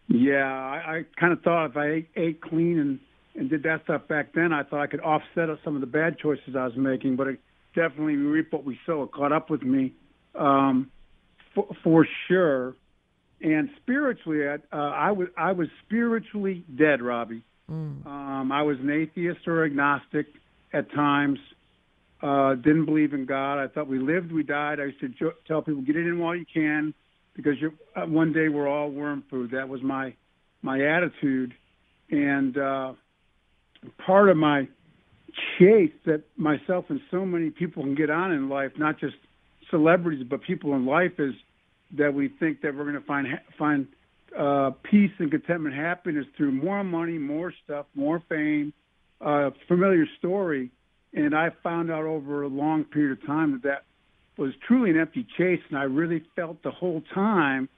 Yeah, 0.08 0.44
I, 0.44 0.96
I 0.96 1.04
kind 1.18 1.32
of 1.32 1.40
thought 1.42 1.70
if 1.70 1.76
I 1.76 1.86
ate, 1.90 2.08
ate 2.16 2.40
clean 2.42 2.78
and, 2.78 3.00
and 3.34 3.48
did 3.48 3.62
that 3.62 3.84
stuff 3.84 4.06
back 4.06 4.34
then, 4.34 4.52
I 4.52 4.62
thought 4.62 4.80
I 4.80 4.86
could 4.86 5.00
offset 5.00 5.48
some 5.64 5.74
of 5.74 5.80
the 5.80 5.86
bad 5.86 6.18
choices 6.18 6.54
I 6.54 6.66
was 6.66 6.76
making. 6.76 7.16
But 7.16 7.28
it 7.28 7.40
definitely 7.74 8.16
reap 8.16 8.52
what 8.52 8.64
we 8.64 8.78
sow. 8.84 9.02
It 9.04 9.12
caught 9.12 9.32
up 9.32 9.48
with 9.48 9.62
me 9.62 9.94
um, 10.34 10.90
for, 11.54 11.68
for 11.82 12.06
sure. 12.28 12.74
And 13.40 13.70
spiritually, 13.82 14.46
I, 14.46 14.54
uh, 14.76 14.90
I 14.90 15.12
was 15.12 15.28
I 15.36 15.52
was 15.52 15.68
spiritually 15.84 16.64
dead, 16.76 17.02
Robbie. 17.02 17.42
Mm. 17.70 18.06
Um, 18.06 18.52
I 18.52 18.62
was 18.62 18.78
an 18.80 18.90
atheist 18.90 19.46
or 19.46 19.64
agnostic 19.64 20.26
at 20.72 20.90
times. 20.92 21.38
Uh, 22.22 22.54
didn't 22.54 22.86
believe 22.86 23.12
in 23.12 23.26
God. 23.26 23.58
I 23.58 23.68
thought 23.68 23.86
we 23.86 23.98
lived, 23.98 24.32
we 24.32 24.42
died. 24.42 24.80
I 24.80 24.84
used 24.84 25.00
to 25.00 25.08
jo- 25.08 25.34
tell 25.46 25.62
people, 25.62 25.82
get 25.82 25.96
it 25.96 26.06
in 26.06 26.18
while 26.18 26.34
you 26.34 26.46
can, 26.52 26.94
because 27.34 27.54
you're, 27.60 27.74
uh, 27.96 28.06
one 28.06 28.32
day 28.32 28.48
we're 28.48 28.68
all 28.68 28.90
worm 28.90 29.24
food. 29.30 29.50
That 29.50 29.68
was 29.68 29.82
my 29.82 30.14
my 30.62 30.80
attitude, 30.80 31.52
and 32.10 32.56
uh, 32.56 32.94
part 34.06 34.30
of 34.30 34.38
my 34.38 34.66
chase 35.58 35.92
that 36.06 36.22
myself 36.38 36.86
and 36.88 37.00
so 37.10 37.26
many 37.26 37.50
people 37.50 37.82
can 37.82 37.94
get 37.94 38.08
on 38.08 38.32
in 38.32 38.48
life, 38.48 38.72
not 38.78 38.98
just 38.98 39.16
celebrities, 39.68 40.24
but 40.28 40.42
people 40.42 40.74
in 40.74 40.86
life, 40.86 41.12
is 41.18 41.34
that 41.98 42.14
we 42.14 42.28
think 42.28 42.62
that 42.62 42.74
we're 42.74 42.84
going 42.84 42.94
to 42.94 43.06
find 43.06 43.26
find 43.58 43.86
uh, 44.38 44.70
peace 44.82 45.12
and 45.18 45.30
contentment, 45.30 45.74
happiness 45.74 46.26
through 46.36 46.52
more 46.52 46.82
money, 46.84 47.18
more 47.18 47.52
stuff, 47.64 47.86
more 47.94 48.22
fame, 48.28 48.72
uh, 49.20 49.50
familiar 49.68 50.06
story. 50.18 50.70
And 51.12 51.34
I 51.34 51.50
found 51.62 51.90
out 51.90 52.04
over 52.04 52.42
a 52.42 52.48
long 52.48 52.84
period 52.84 53.18
of 53.18 53.26
time 53.26 53.52
that 53.52 53.62
that 53.62 53.84
was 54.36 54.52
truly 54.66 54.90
an 54.90 54.98
empty 54.98 55.26
chase, 55.38 55.60
and 55.68 55.78
I 55.78 55.84
really 55.84 56.24
felt 56.34 56.62
the 56.62 56.72
whole 56.72 57.02
time 57.14 57.68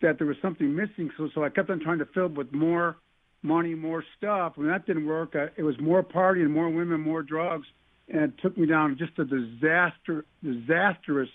that 0.00 0.18
there 0.18 0.26
was 0.26 0.36
something 0.40 0.74
missing. 0.74 1.10
So, 1.16 1.28
so 1.34 1.44
I 1.44 1.48
kept 1.48 1.70
on 1.70 1.80
trying 1.80 1.98
to 1.98 2.06
fill 2.06 2.26
it 2.26 2.34
with 2.34 2.52
more 2.52 2.96
money, 3.42 3.74
more 3.74 4.04
stuff. 4.16 4.52
When 4.56 4.68
that 4.68 4.86
didn't 4.86 5.06
work, 5.06 5.34
I, 5.34 5.48
it 5.56 5.62
was 5.62 5.78
more 5.80 6.02
party 6.02 6.42
and 6.42 6.52
more 6.52 6.68
women, 6.68 7.00
more 7.00 7.22
drugs, 7.22 7.66
and 8.08 8.22
it 8.22 8.32
took 8.40 8.56
me 8.56 8.66
down 8.66 8.96
just 8.96 9.18
a 9.18 9.24
disaster, 9.24 10.24
disastrous 10.42 11.30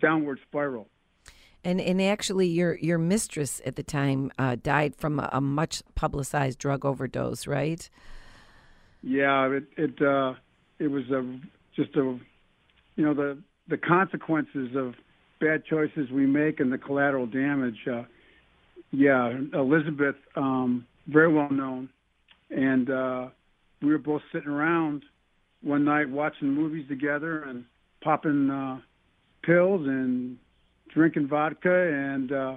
downward 0.00 0.38
spiral. 0.48 0.86
And 1.64 1.80
and 1.80 2.00
actually, 2.02 2.46
your 2.48 2.76
your 2.76 2.98
mistress 2.98 3.62
at 3.64 3.76
the 3.76 3.82
time 3.82 4.30
uh, 4.38 4.56
died 4.62 4.96
from 4.96 5.18
a, 5.18 5.30
a, 5.32 5.40
much 5.40 5.82
publicized 5.94 6.58
drug 6.58 6.84
overdose, 6.84 7.46
right? 7.46 7.88
Yeah, 9.02 9.48
it 9.48 9.64
it 9.76 10.02
uh, 10.02 10.34
it 10.78 10.88
was 10.88 11.04
a 11.10 11.40
just 11.74 11.96
a 11.96 12.18
you 12.96 13.04
know 13.04 13.14
the 13.14 13.38
the 13.68 13.78
consequences 13.78 14.76
of 14.76 14.94
bad 15.40 15.64
choices 15.64 16.10
we 16.10 16.26
make 16.26 16.60
and 16.60 16.70
the 16.70 16.78
collateral 16.78 17.26
damage. 17.26 17.78
Uh, 17.90 18.02
yeah, 18.92 19.32
Elizabeth, 19.54 20.16
um, 20.36 20.86
very 21.08 21.32
well 21.32 21.50
known, 21.50 21.88
and 22.50 22.90
uh, 22.90 23.28
we 23.82 23.90
were 23.90 23.98
both 23.98 24.22
sitting 24.32 24.50
around 24.50 25.02
one 25.62 25.84
night 25.84 26.10
watching 26.10 26.48
movies 26.48 26.86
together 26.88 27.42
and 27.42 27.64
popping 28.02 28.50
uh, 28.50 28.78
pills 29.42 29.86
and 29.86 30.36
drinking 30.92 31.28
vodka, 31.28 31.72
and 31.72 32.32
uh, 32.32 32.56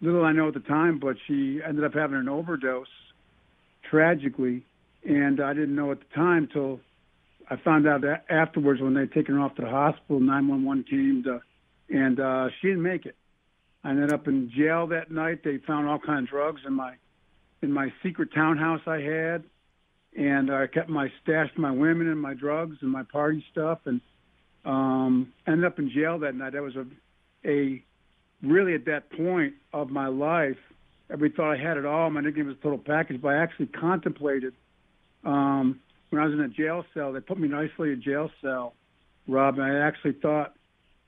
little 0.00 0.24
I 0.24 0.32
know 0.32 0.48
at 0.48 0.54
the 0.54 0.60
time, 0.60 0.98
but 0.98 1.16
she 1.26 1.60
ended 1.66 1.84
up 1.84 1.94
having 1.94 2.18
an 2.18 2.28
overdose, 2.28 2.86
tragically, 3.90 4.64
and 5.04 5.40
I 5.40 5.52
didn't 5.52 5.74
know 5.74 5.92
at 5.92 5.98
the 6.00 6.14
time 6.14 6.48
till 6.52 6.80
I 7.48 7.56
found 7.56 7.86
out 7.86 8.02
that 8.02 8.24
afterwards 8.30 8.80
when 8.80 8.94
they'd 8.94 9.12
taken 9.12 9.34
her 9.34 9.40
off 9.40 9.54
to 9.56 9.62
the 9.62 9.68
hospital. 9.68 10.20
911 10.20 10.84
came 10.84 11.22
to, 11.24 11.40
and 11.90 12.18
uh, 12.18 12.48
she 12.60 12.68
didn't 12.68 12.82
make 12.82 13.06
it. 13.06 13.16
I 13.82 13.90
ended 13.90 14.12
up 14.12 14.26
in 14.28 14.50
jail 14.56 14.86
that 14.88 15.10
night. 15.10 15.44
They 15.44 15.58
found 15.58 15.88
all 15.88 15.98
kinds 15.98 16.24
of 16.24 16.30
drugs 16.30 16.62
in 16.66 16.72
my 16.72 16.94
in 17.62 17.72
my 17.72 17.92
secret 18.02 18.30
townhouse 18.34 18.80
I 18.86 19.00
had, 19.00 19.44
and 20.16 20.50
I 20.50 20.66
kept 20.66 20.88
my 20.88 21.10
stash 21.22 21.50
my 21.56 21.70
women 21.70 22.08
and 22.08 22.20
my 22.20 22.34
drugs 22.34 22.76
and 22.80 22.90
my 22.90 23.02
party 23.02 23.44
stuff, 23.52 23.80
and 23.84 24.00
um, 24.64 25.32
ended 25.46 25.66
up 25.66 25.78
in 25.78 25.90
jail 25.90 26.18
that 26.20 26.34
night. 26.34 26.54
That 26.54 26.62
was 26.62 26.76
a 26.76 26.86
a 27.44 27.82
really 28.42 28.74
at 28.74 28.84
that 28.86 29.10
point 29.10 29.54
of 29.72 29.90
my 29.90 30.06
life, 30.06 30.56
every 31.10 31.30
thought 31.30 31.52
I 31.52 31.56
had 31.56 31.76
it 31.76 31.86
all. 31.86 32.10
My 32.10 32.20
nickname 32.20 32.46
was 32.46 32.56
Total 32.62 32.78
Package, 32.78 33.20
but 33.20 33.28
I 33.28 33.42
actually 33.42 33.66
contemplated 33.66 34.54
um, 35.24 35.80
when 36.10 36.22
I 36.22 36.26
was 36.26 36.34
in 36.34 36.40
a 36.40 36.48
jail 36.48 36.84
cell. 36.94 37.12
They 37.12 37.20
put 37.20 37.38
me 37.38 37.48
nicely 37.48 37.58
in 37.58 37.64
an 37.64 37.70
isolated 37.70 38.02
jail 38.02 38.30
cell, 38.42 38.74
Rob, 39.26 39.58
and 39.58 39.64
I 39.64 39.86
actually 39.86 40.12
thought 40.12 40.54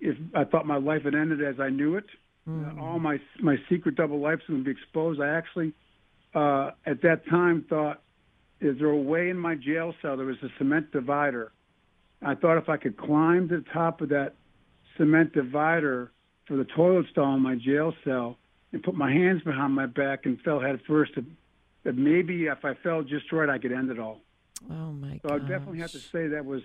if 0.00 0.16
I 0.35 0.45
thought 0.45 0.66
my 0.66 0.76
life 0.76 1.02
had 1.05 1.14
ended 1.14 1.43
as 1.43 1.59
I 1.59 1.71
knew 1.71 1.97
it, 1.97 2.05
mm. 2.49 2.76
uh, 2.76 2.83
all 2.83 2.99
my 2.99 3.19
my 3.40 3.57
secret 3.69 3.97
double 3.97 4.21
lives 4.21 4.43
would 4.49 4.64
be 4.64 4.71
exposed. 4.71 5.21
I 5.21 5.28
actually 5.28 5.73
uh, 6.35 6.73
at 6.85 7.02
that 7.02 7.26
time 7.28 7.64
thought, 7.69 8.02
is 8.61 8.78
there 8.78 8.90
a 8.90 8.97
way 8.97 9.31
in 9.31 9.38
my 9.38 9.55
jail 9.55 9.95
cell? 10.02 10.16
There 10.16 10.26
was 10.26 10.37
a 10.43 10.49
cement 10.59 10.93
divider. 10.93 11.52
I 12.23 12.35
thought 12.35 12.59
if 12.59 12.69
I 12.69 12.76
could 12.76 12.97
climb 12.97 13.49
to 13.49 13.59
the 13.59 13.64
top 13.73 14.00
of 14.00 14.11
that 14.11 14.35
cement 14.97 15.33
divider 15.33 16.11
for 16.47 16.57
the 16.57 16.65
toilet 16.65 17.07
stall 17.11 17.35
in 17.35 17.43
my 17.43 17.57
jail 17.57 17.93
cell 18.05 18.38
and 18.73 18.83
put 18.83 18.95
my 18.95 19.12
hands 19.12 19.43
behind 19.43 19.75
my 19.75 19.87
back 19.87 20.26
and 20.26 20.41
fell 20.41 20.61
head 20.61 20.81
first. 20.87 21.12
That 21.85 21.97
maybe 21.97 22.47
if 22.47 22.65
I 22.65 22.75
fell 22.75 23.03
just 23.03 23.31
right, 23.33 23.49
I 23.49 23.59
could 23.59 23.73
end 23.73 23.91
it 23.91 23.99
all. 23.99 24.21
Oh 24.71 24.93
my! 24.93 25.21
God. 25.23 25.29
So 25.29 25.35
I 25.35 25.38
definitely 25.38 25.79
have 25.79 25.93
to 25.93 25.99
say 25.99 26.29
that 26.29 26.45
was 26.45 26.62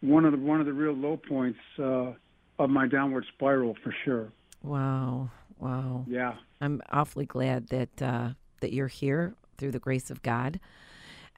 one 0.00 0.24
of 0.24 0.32
the 0.32 0.38
one 0.38 0.60
of 0.60 0.66
the 0.66 0.72
real 0.72 0.92
low 0.92 1.16
points 1.16 1.58
uh, 1.78 2.12
of 2.58 2.70
my 2.70 2.86
downward 2.86 3.24
spiral 3.34 3.76
for 3.82 3.94
sure. 4.04 4.32
Wow! 4.62 5.30
Wow! 5.58 6.04
Yeah, 6.06 6.34
I'm 6.60 6.82
awfully 6.90 7.26
glad 7.26 7.68
that 7.68 8.02
uh, 8.02 8.30
that 8.60 8.72
you're 8.72 8.88
here 8.88 9.34
through 9.56 9.70
the 9.70 9.78
grace 9.78 10.10
of 10.10 10.22
God. 10.22 10.60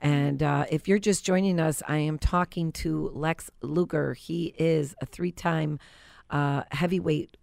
And 0.02 0.42
uh, 0.42 0.66
if 0.70 0.88
you're 0.88 0.98
just 0.98 1.24
joining 1.24 1.58
us, 1.58 1.82
I 1.88 1.98
am 1.98 2.18
talking 2.18 2.70
to 2.72 3.10
Lex 3.14 3.50
Luger. 3.62 4.12
He 4.12 4.54
is 4.58 4.94
a 5.00 5.06
three-time 5.06 5.78
uh, 6.28 6.64
heavyweight 6.70 7.36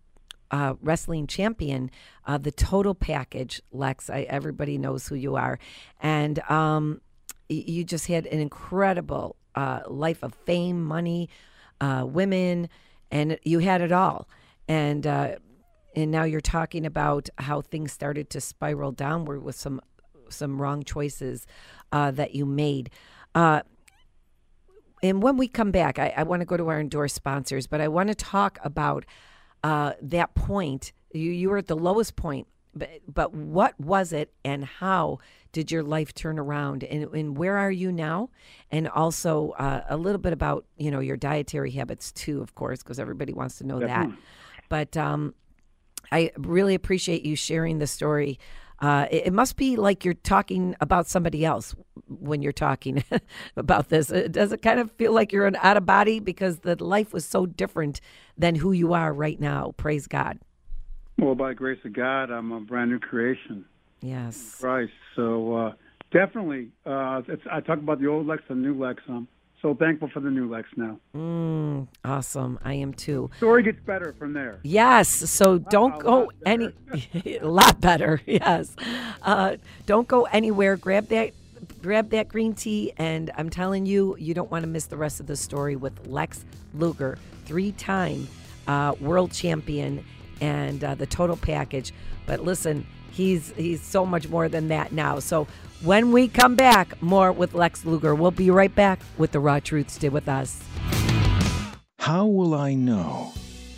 uh, 0.54 0.76
wrestling 0.84 1.26
champion, 1.26 1.90
uh, 2.28 2.38
the 2.38 2.52
total 2.52 2.94
package, 2.94 3.60
Lex. 3.72 4.08
I, 4.08 4.22
everybody 4.30 4.78
knows 4.78 5.08
who 5.08 5.16
you 5.16 5.36
are, 5.36 5.58
and 6.00 6.38
um, 6.48 7.02
you 7.50 7.84
just 7.84 8.06
had 8.06 8.28
an 8.28 8.40
incredible 8.40 9.36
uh, 9.56 9.80
life 9.88 10.22
of 10.22 10.36
fame, 10.46 10.84
money, 10.86 11.28
uh, 11.82 12.06
women, 12.08 12.70
and 13.10 13.40
you 13.42 13.60
had 13.60 13.82
it 13.82 13.92
all. 13.92 14.30
And 14.68 15.08
uh, 15.08 15.38
and 15.96 16.12
now 16.12 16.24
you're 16.24 16.40
talking 16.40 16.86
about 16.86 17.30
how 17.40 17.62
things 17.62 17.92
started 17.92 18.30
to 18.30 18.40
spiral 18.40 18.92
downward 18.92 19.44
with 19.44 19.56
some 19.56 19.82
some 20.30 20.62
wrong 20.62 20.84
choices 20.84 21.48
uh, 21.92 22.12
that 22.12 22.36
you 22.36 22.46
made. 22.46 22.92
and 23.34 23.64
when 25.02 25.36
we 25.36 25.48
come 25.48 25.72
back, 25.72 25.98
I, 25.98 26.14
I 26.16 26.24
want 26.24 26.42
to 26.42 26.46
go 26.46 26.58
to 26.58 26.70
our 26.70 26.80
endorsed 26.80 27.16
sponsors, 27.16 27.66
but 27.66 27.82
I 27.82 27.88
want 27.88 28.10
to 28.10 28.16
talk 28.16 28.60
about 28.64 29.04
uh, 29.64 29.94
that 30.02 30.36
point, 30.36 30.92
you, 31.14 31.32
you 31.32 31.50
were 31.50 31.58
at 31.58 31.68
the 31.68 31.76
lowest 31.76 32.16
point 32.16 32.48
but, 32.76 32.90
but 33.08 33.34
what 33.34 33.80
was 33.80 34.14
it 34.14 34.34
and 34.44 34.66
how 34.66 35.20
did 35.52 35.72
your 35.72 35.84
life 35.84 36.14
turn 36.14 36.40
around? 36.40 36.84
And, 36.84 37.04
and 37.14 37.38
where 37.38 37.58
are 37.58 37.72
you 37.72 37.92
now? 37.92 38.30
And 38.72 38.88
also 38.88 39.52
uh, 39.52 39.84
a 39.88 39.98
little 39.98 40.20
bit 40.20 40.34
about 40.34 40.66
you 40.78 40.90
know 40.90 41.00
your 41.00 41.18
dietary 41.18 41.72
habits 41.72 42.12
too 42.12 42.42
of 42.42 42.56
course 42.56 42.82
because 42.82 43.00
everybody 43.00 43.34
wants 43.34 43.58
to 43.60 43.64
know 43.64 43.80
Definitely. 43.80 44.16
that 44.16 44.22
but 44.70 44.98
um, 44.98 45.34
i 46.12 46.32
really 46.38 46.76
appreciate 46.76 47.24
you 47.24 47.36
sharing 47.36 47.78
the 47.80 47.88
story 47.88 48.40
uh, 48.80 49.08
it, 49.12 49.28
it 49.28 49.34
must 49.34 49.56
be 49.56 49.76
like 49.76 50.04
you're 50.04 50.14
talking 50.14 50.76
about 50.82 51.08
somebody 51.08 51.46
else 51.46 51.76
when 52.08 52.42
you're 52.42 52.52
talking 52.52 53.04
about 53.58 53.90
this. 53.90 54.12
Uh, 54.12 54.28
Does 54.30 54.52
it 54.52 54.62
kind 54.62 54.80
of 54.80 54.92
feel 54.94 55.14
like 55.14 55.32
you're 55.32 55.46
an 55.48 55.56
out 55.62 55.78
of 55.78 55.86
body 55.86 56.20
because 56.20 56.60
the 56.60 56.82
life 56.84 57.14
was 57.14 57.26
so 57.26 57.46
different 57.46 58.02
than 58.38 58.56
who 58.56 58.72
you 58.72 58.94
are 58.94 59.14
right 59.14 59.40
now? 59.40 59.74
Praise 59.78 60.08
God. 60.08 60.40
Well, 61.18 61.36
by 61.36 61.54
grace 61.54 61.80
of 61.86 61.94
God, 61.94 62.32
I'm 62.32 62.52
a 62.52 62.60
brand 62.60 62.90
new 62.92 63.00
creation, 63.00 63.66
Yes. 64.02 64.58
Christ. 64.60 64.92
So 65.16 65.56
uh, 65.56 65.74
definitely, 66.12 66.70
uh, 66.86 67.22
it's, 67.28 67.44
I 67.50 67.62
talk 67.62 67.78
about 67.80 68.00
the 68.02 68.08
old 68.08 68.28
Lex 68.28 68.42
and 68.50 68.62
new 68.62 68.74
Lex. 68.78 69.02
I'm 69.08 69.28
so 69.64 69.74
thankful 69.74 70.10
for 70.10 70.20
the 70.20 70.30
new 70.30 70.52
Lex 70.52 70.68
now. 70.76 71.00
Mm, 71.16 71.88
awesome. 72.04 72.60
I 72.66 72.74
am 72.74 72.94
too. 72.94 73.32
Story 73.38 73.64
gets 73.64 73.80
better 73.80 74.14
from 74.20 74.34
there. 74.34 74.60
Yes. 74.64 75.10
So 75.10 75.58
don't 75.58 75.96
a 75.96 76.04
go 76.04 76.32
any 76.46 76.74
a 77.26 77.40
lot 77.40 77.82
better. 77.82 78.22
Yes. 78.34 78.76
Uh, 79.22 79.56
don't 79.86 80.08
go 80.08 80.24
anywhere. 80.26 80.76
Grab 80.76 81.08
that 81.08 81.32
grab 81.82 82.10
that 82.10 82.28
green 82.28 82.54
tea 82.54 82.92
and 82.98 83.32
I'm 83.38 83.50
telling 83.50 83.86
you 83.86 84.18
you 84.20 84.34
don't 84.34 84.52
want 84.52 84.64
to 84.64 84.68
miss 84.68 84.88
the 84.88 84.98
rest 84.98 85.22
of 85.22 85.28
the 85.28 85.38
story 85.38 85.78
with 85.78 86.08
Lex 86.08 86.44
Luger, 86.74 87.18
three-time 87.46 88.28
uh, 88.68 88.96
world 89.00 89.32
champion 89.32 90.04
and 90.42 90.84
uh, 90.84 90.96
the 90.96 91.06
total 91.06 91.38
package. 91.38 91.94
But 92.26 92.42
listen, 92.42 92.86
he's 93.12 93.54
he's 93.56 93.82
so 93.82 94.06
much 94.06 94.28
more 94.28 94.50
than 94.50 94.68
that 94.70 94.92
now. 94.92 95.20
So 95.20 95.48
when 95.84 96.12
we 96.12 96.28
come 96.28 96.56
back, 96.56 97.02
more 97.02 97.32
with 97.32 97.54
Lex 97.54 97.86
Luger. 97.86 98.16
We'll 98.16 98.32
be 98.32 98.50
right 98.50 98.74
back 98.74 99.00
with 99.18 99.32
the 99.32 99.40
raw 99.40 99.60
truth. 99.60 99.90
Stay 99.90 100.10
with 100.10 100.28
us. 100.28 100.62
How 102.00 102.26
will 102.26 102.54
I 102.54 102.74
know? 102.74 103.34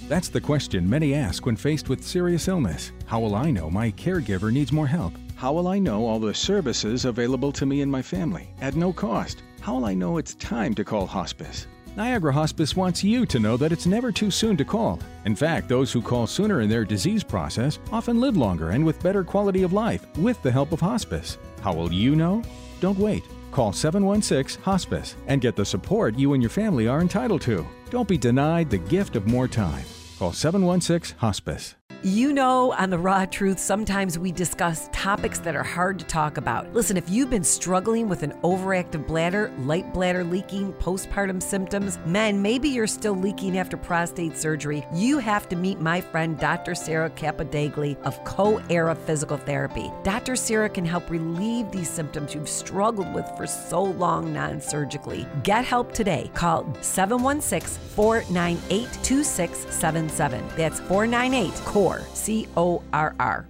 That's 0.07 0.29
the 0.29 0.41
question 0.41 0.88
many 0.88 1.15
ask 1.15 1.45
when 1.45 1.55
faced 1.55 1.89
with 1.89 2.03
serious 2.03 2.47
illness. 2.47 2.91
How 3.05 3.19
will 3.19 3.35
I 3.35 3.50
know 3.51 3.69
my 3.69 3.91
caregiver 3.91 4.51
needs 4.51 4.71
more 4.71 4.88
help? 4.88 5.13
How 5.35 5.51
will 5.51 5.67
I 5.67 5.79
know 5.79 6.05
all 6.05 6.19
the 6.19 6.33
services 6.33 7.05
available 7.05 7.51
to 7.53 7.65
me 7.65 7.81
and 7.81 7.91
my 7.91 8.01
family 8.01 8.50
at 8.62 8.75
no 8.75 8.93
cost? 8.93 9.43
How 9.62 9.75
will 9.75 9.85
I 9.85 9.93
know 9.93 10.17
it's 10.17 10.35
time 10.35 10.74
to 10.75 10.83
call 10.83 11.07
hospice? 11.07 11.67
Niagara 11.95 12.33
Hospice 12.33 12.75
wants 12.75 13.03
you 13.03 13.25
to 13.25 13.39
know 13.39 13.55
that 13.57 13.71
it's 13.71 13.85
never 13.85 14.12
too 14.12 14.29
soon 14.29 14.57
to 14.57 14.65
call. 14.65 15.00
In 15.24 15.35
fact, 15.35 15.69
those 15.69 15.93
who 15.93 16.01
call 16.01 16.27
sooner 16.27 16.62
in 16.62 16.69
their 16.69 16.83
disease 16.83 17.24
process 17.24 17.79
often 17.91 18.19
live 18.19 18.35
longer 18.35 18.71
and 18.71 18.85
with 18.85 19.01
better 19.01 19.24
quality 19.24 19.63
of 19.63 19.71
life 19.71 20.05
with 20.17 20.41
the 20.41 20.51
help 20.51 20.71
of 20.74 20.81
hospice. 20.81 21.38
How 21.65 21.74
will 21.74 21.91
you 21.91 22.15
know? 22.15 22.43
Don't 22.79 23.00
wait. 23.00 23.24
Call 23.51 23.74
716 23.74 24.62
Hospice 24.62 25.15
and 25.25 25.41
get 25.41 25.55
the 25.55 25.65
support 25.65 26.13
you 26.15 26.34
and 26.34 26.43
your 26.43 26.51
family 26.51 26.88
are 26.88 27.01
entitled 27.01 27.41
to. 27.41 27.65
Don't 27.89 28.07
be 28.07 28.19
denied 28.19 28.69
the 28.69 28.77
gift 28.77 29.15
of 29.15 29.25
more 29.25 29.48
time. 29.48 29.84
Call 30.19 30.31
716 30.31 31.17
Hospice. 31.17 31.74
You 32.05 32.33
know, 32.33 32.71
on 32.74 32.91
The 32.91 33.00
Raw 33.00 33.25
Truth, 33.25 33.57
sometimes 33.57 34.19
we 34.19 34.31
discuss 34.31 34.91
topics 34.91 35.39
that 35.39 35.55
are 35.55 35.63
hard 35.63 35.97
to 35.97 36.05
talk 36.05 36.38
about. 36.38 36.71
Listen, 36.71 36.97
if 36.97 37.09
you've 37.09 37.31
been 37.31 37.43
struggling 37.43 38.07
with 38.07 38.21
an 38.21 38.33
overactive 38.43 39.07
bladder, 39.07 39.51
light 39.62 39.91
bladder 39.91 40.24
leaking, 40.24 40.71
postpartum 40.74 41.41
symptoms, 41.41 41.97
men, 42.05 42.39
maybe 42.39 42.69
you're 42.69 42.85
still 42.85 43.15
leaking 43.15 43.57
after 43.57 43.75
prostate 43.75 44.38
surgery, 44.38 44.85
you 44.93 45.17
have 45.17 45.50
to 45.50 45.55
meet 45.55 45.81
my 45.81 46.00
friend 46.00 46.38
Dr. 46.38 46.75
Sarah 46.75 47.09
Capadagli 47.09 48.00
of 48.03 48.24
Co 48.24 48.62
Era 48.69 48.93
Physical 48.93 49.38
Therapy. 49.38 49.91
Dr. 50.03 50.35
Sarah 50.35 50.69
can 50.69 50.85
help 50.85 51.09
relieve 51.09 51.71
these 51.71 51.89
symptoms 51.89 52.35
you've 52.35 52.47
struggled 52.47 53.12
with 53.15 53.25
for 53.35 53.47
so 53.47 53.81
long 53.81 54.31
non 54.31 54.62
surgically. 54.62 55.25
Get 55.41 55.65
help 55.65 55.91
today. 55.91 56.29
Call 56.35 56.71
716 56.81 57.81
498 57.95 58.89
2677. 59.01 60.47
That's 60.55 60.79
498 60.81 61.51
CORE, 61.65 61.95
C 62.14 62.48
O 62.58 62.82
R 62.94 63.16
R. 63.20 63.48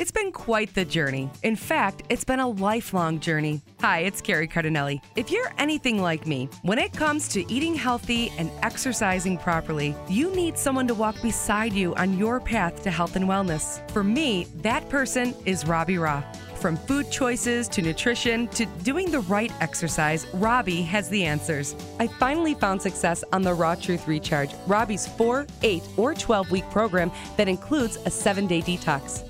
It's 0.00 0.10
been 0.10 0.32
quite 0.32 0.72
the 0.74 0.86
journey. 0.86 1.28
In 1.42 1.54
fact, 1.54 2.04
it's 2.08 2.24
been 2.24 2.40
a 2.40 2.48
lifelong 2.48 3.20
journey. 3.20 3.60
Hi, 3.82 3.98
it's 4.00 4.22
Carrie 4.22 4.48
Cardinelli. 4.48 5.02
If 5.14 5.30
you're 5.30 5.52
anything 5.58 6.00
like 6.00 6.26
me, 6.26 6.48
when 6.62 6.78
it 6.78 6.94
comes 6.94 7.28
to 7.28 7.52
eating 7.52 7.74
healthy 7.74 8.32
and 8.38 8.50
exercising 8.62 9.36
properly, 9.36 9.94
you 10.08 10.34
need 10.34 10.56
someone 10.56 10.88
to 10.88 10.94
walk 10.94 11.20
beside 11.20 11.74
you 11.74 11.94
on 11.96 12.16
your 12.16 12.40
path 12.40 12.82
to 12.84 12.90
health 12.90 13.14
and 13.14 13.26
wellness. 13.26 13.86
For 13.90 14.02
me, 14.02 14.46
that 14.62 14.88
person 14.88 15.34
is 15.44 15.66
Robbie 15.66 15.96
Raugh. 15.96 16.24
From 16.60 16.76
food 16.76 17.10
choices 17.10 17.68
to 17.68 17.80
nutrition 17.80 18.46
to 18.48 18.66
doing 18.84 19.10
the 19.10 19.20
right 19.20 19.50
exercise, 19.62 20.26
Robbie 20.34 20.82
has 20.82 21.08
the 21.08 21.24
answers. 21.24 21.74
I 21.98 22.06
finally 22.06 22.52
found 22.52 22.82
success 22.82 23.24
on 23.32 23.40
the 23.40 23.54
Raw 23.54 23.76
Truth 23.76 24.06
Recharge, 24.06 24.50
Robbie's 24.66 25.06
4, 25.06 25.46
8, 25.62 25.82
or 25.96 26.14
12 26.14 26.50
week 26.50 26.68
program 26.70 27.10
that 27.38 27.48
includes 27.48 27.96
a 28.04 28.10
7 28.10 28.46
day 28.46 28.60
detox. 28.60 29.29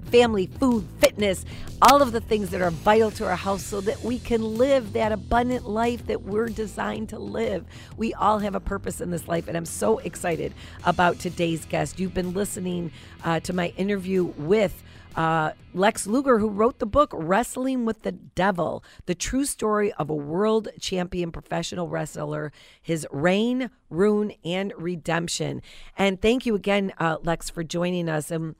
family, 0.11 0.47
food, 0.47 0.85
fitness, 0.99 1.45
all 1.81 2.01
of 2.01 2.11
the 2.11 2.21
things 2.21 2.49
that 2.51 2.61
are 2.61 2.69
vital 2.69 3.09
to 3.11 3.25
our 3.25 3.35
house 3.35 3.63
so 3.63 3.81
that 3.81 4.03
we 4.03 4.19
can 4.19 4.57
live 4.57 4.93
that 4.93 5.11
abundant 5.11 5.67
life 5.67 6.05
that 6.07 6.21
we're 6.21 6.49
designed 6.49 7.09
to 7.09 7.17
live. 7.17 7.65
We 7.97 8.13
all 8.13 8.39
have 8.39 8.53
a 8.53 8.59
purpose 8.59 9.01
in 9.01 9.09
this 9.09 9.27
life, 9.27 9.47
and 9.47 9.57
I'm 9.57 9.65
so 9.65 9.99
excited 9.99 10.53
about 10.83 11.19
today's 11.19 11.65
guest. 11.65 11.99
You've 11.99 12.13
been 12.13 12.33
listening 12.33 12.91
uh, 13.23 13.39
to 13.41 13.53
my 13.53 13.69
interview 13.77 14.25
with 14.25 14.83
uh, 15.15 15.51
Lex 15.73 16.07
Luger, 16.07 16.39
who 16.39 16.49
wrote 16.49 16.79
the 16.79 16.85
book 16.85 17.11
Wrestling 17.13 17.85
with 17.85 18.03
the 18.03 18.11
Devil, 18.11 18.83
the 19.05 19.15
true 19.15 19.45
story 19.45 19.91
of 19.93 20.09
a 20.09 20.15
world 20.15 20.69
champion 20.79 21.31
professional 21.31 21.87
wrestler, 21.87 22.51
his 22.81 23.07
reign, 23.11 23.69
ruin, 23.89 24.33
and 24.45 24.73
redemption. 24.77 25.61
And 25.97 26.21
thank 26.21 26.45
you 26.45 26.55
again, 26.55 26.93
uh, 26.97 27.17
Lex, 27.23 27.49
for 27.49 27.63
joining 27.63 28.07
us. 28.07 28.31
And 28.31 28.55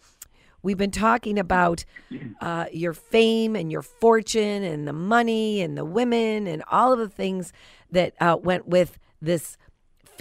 we've 0.63 0.78
been 0.78 0.91
talking 0.91 1.39
about 1.39 1.84
uh, 2.41 2.65
your 2.71 2.93
fame 2.93 3.56
and 3.56 3.71
your 3.71 3.82
fortune 3.82 4.63
and 4.63 4.88
the 4.88 4.93
money 4.93 5.62
and 5.62 5.78
the 5.78 5.86
women 5.86 6.47
and 6.47 6.63
all 6.71 6.93
of 6.93 7.00
the 7.00 7.10
things 7.10 7.54
that 7.91 8.13
uh, 8.19 8.38
went 8.41 8.67
with 8.67 8.97
this 9.21 9.58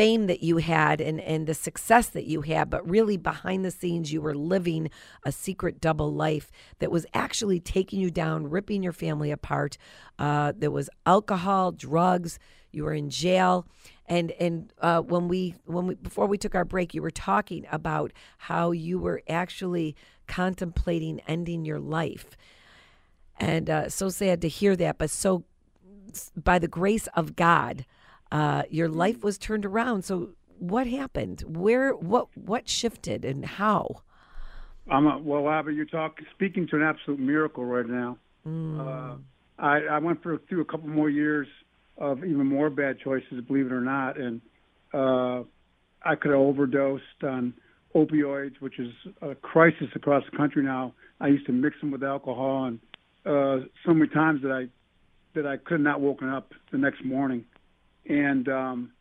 fame 0.00 0.29
that 0.29 0.42
you 0.42 0.57
had 0.57 0.98
and, 1.00 1.20
and 1.20 1.46
the 1.46 1.53
success 1.53 2.09
that 2.09 2.24
you 2.24 2.40
had, 2.40 2.70
but 2.70 2.88
really 2.88 3.18
behind 3.18 3.64
the 3.64 3.70
scenes, 3.70 4.11
you 4.11 4.22
were 4.22 4.35
living 4.35 4.88
a 5.24 5.33
secret 5.33 5.79
double 5.79 6.11
life 6.12 6.50
that 6.79 6.90
was 6.90 7.05
actually 7.12 7.61
taking 7.61 8.00
you 8.00 8.11
down, 8.11 8.48
ripping 8.48 8.83
your 8.83 8.94
family 8.94 9.31
apart. 9.31 9.76
Uh, 10.18 10.55
there 10.57 10.70
was 10.70 10.88
alcohol, 11.05 11.70
drugs, 11.70 12.38
you 12.72 12.85
were 12.85 12.94
in 12.94 13.11
jail. 13.11 13.66
And 14.07 14.33
and 14.33 14.72
uh, 14.81 15.03
when 15.03 15.29
we 15.29 15.55
when 15.66 15.87
we 15.87 15.94
before 15.96 16.26
we 16.26 16.38
took 16.38 16.55
our 16.55 16.64
break, 16.64 16.94
you 16.94 17.03
were 17.03 17.11
talking 17.11 17.66
about 17.70 18.12
how 18.38 18.70
you 18.70 18.98
were 18.98 19.22
actually 19.29 19.96
contemplating 20.31 21.21
ending 21.27 21.64
your 21.64 21.81
life, 21.81 22.37
and 23.38 23.69
uh, 23.69 23.88
so 23.88 24.09
sad 24.09 24.40
to 24.43 24.49
hear 24.49 24.77
that. 24.77 24.97
But 24.97 25.11
so 25.11 25.45
by 26.37 26.59
the 26.59 26.69
grace 26.69 27.09
of 27.09 27.37
God, 27.37 27.85
uh, 28.33 28.62
your 28.71 28.88
life 28.88 29.25
was 29.25 29.37
turned 29.38 29.66
around. 29.66 30.05
So 30.05 30.31
what 30.59 30.87
happened? 30.87 31.43
Where 31.47 31.93
what 31.95 32.29
what 32.37 32.69
shifted 32.69 33.25
and 33.25 33.45
how? 33.45 34.03
I'm 34.88 35.07
a, 35.07 35.19
well, 35.19 35.49
Abby, 35.49 35.75
you're 35.75 35.85
talking 35.85 36.27
speaking 36.35 36.66
to 36.69 36.77
an 36.77 36.83
absolute 36.83 37.21
miracle 37.21 37.64
right 37.64 37.87
now. 37.87 38.16
Uh, 38.47 39.16
I, 39.59 39.83
I 39.83 39.99
went 39.99 40.23
through, 40.23 40.40
through 40.49 40.62
a 40.62 40.64
couple 40.64 40.88
more 40.88 41.11
years 41.11 41.47
of 41.99 42.25
even 42.25 42.47
more 42.47 42.71
bad 42.71 42.99
choices, 42.99 43.45
believe 43.47 43.66
it 43.66 43.73
or 43.73 43.83
not, 43.83 44.19
and 44.19 44.40
uh, 44.95 45.43
I 46.03 46.14
could 46.16 46.31
have 46.31 46.40
overdosed 46.40 47.23
on 47.23 47.53
opioids, 47.94 48.61
which 48.61 48.79
is 48.79 48.92
a 49.22 49.35
crisis 49.35 49.88
across 49.94 50.24
the 50.31 50.37
country 50.37 50.62
now. 50.62 50.94
I 51.20 51.29
used 51.29 51.46
to 51.46 51.53
mix 51.53 51.79
them 51.81 51.90
with 51.90 52.03
alcohol, 52.03 52.64
and 52.64 52.81
uh, 53.26 53.66
so 53.85 53.92
many 53.92 54.09
times 54.09 54.42
that 54.42 54.53
I 54.53 54.68
that 55.35 55.46
I 55.46 55.57
could 55.57 55.81
not 55.81 56.00
woken 56.00 56.29
up 56.29 56.53
the 56.72 56.79
next 56.79 57.05
morning. 57.05 57.44
And 58.09 58.48
um, 58.48 58.92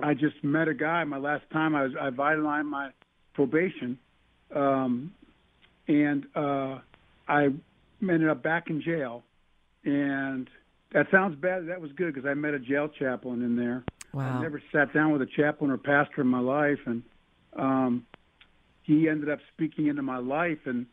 I 0.00 0.14
just 0.14 0.42
met 0.42 0.68
a 0.68 0.74
guy. 0.74 1.04
My 1.04 1.18
last 1.18 1.44
time 1.52 1.74
I 1.74 1.84
was 1.84 1.92
I 2.00 2.10
vitalized 2.10 2.66
my 2.66 2.90
probation, 3.34 3.98
um, 4.54 5.12
and 5.88 6.26
uh, 6.34 6.78
I 7.28 7.48
ended 8.00 8.28
up 8.28 8.42
back 8.42 8.70
in 8.70 8.80
jail, 8.82 9.22
and 9.84 10.48
that 10.92 11.06
sounds 11.10 11.36
bad. 11.36 11.68
That 11.68 11.80
was 11.80 11.92
good 11.92 12.14
because 12.14 12.28
I 12.28 12.34
met 12.34 12.54
a 12.54 12.58
jail 12.58 12.88
chaplain 12.88 13.42
in 13.42 13.56
there. 13.56 13.84
Wow. 14.12 14.38
I 14.38 14.42
never 14.42 14.62
sat 14.72 14.94
down 14.94 15.12
with 15.12 15.22
a 15.22 15.26
chaplain 15.26 15.70
or 15.70 15.76
pastor 15.76 16.20
in 16.20 16.28
my 16.28 16.38
life, 16.38 16.78
and 16.86 17.02
um, 17.56 18.06
he 18.82 19.08
ended 19.08 19.30
up 19.30 19.38
speaking 19.54 19.86
into 19.86 20.02
my 20.02 20.18
life. 20.18 20.58
And 20.66 20.86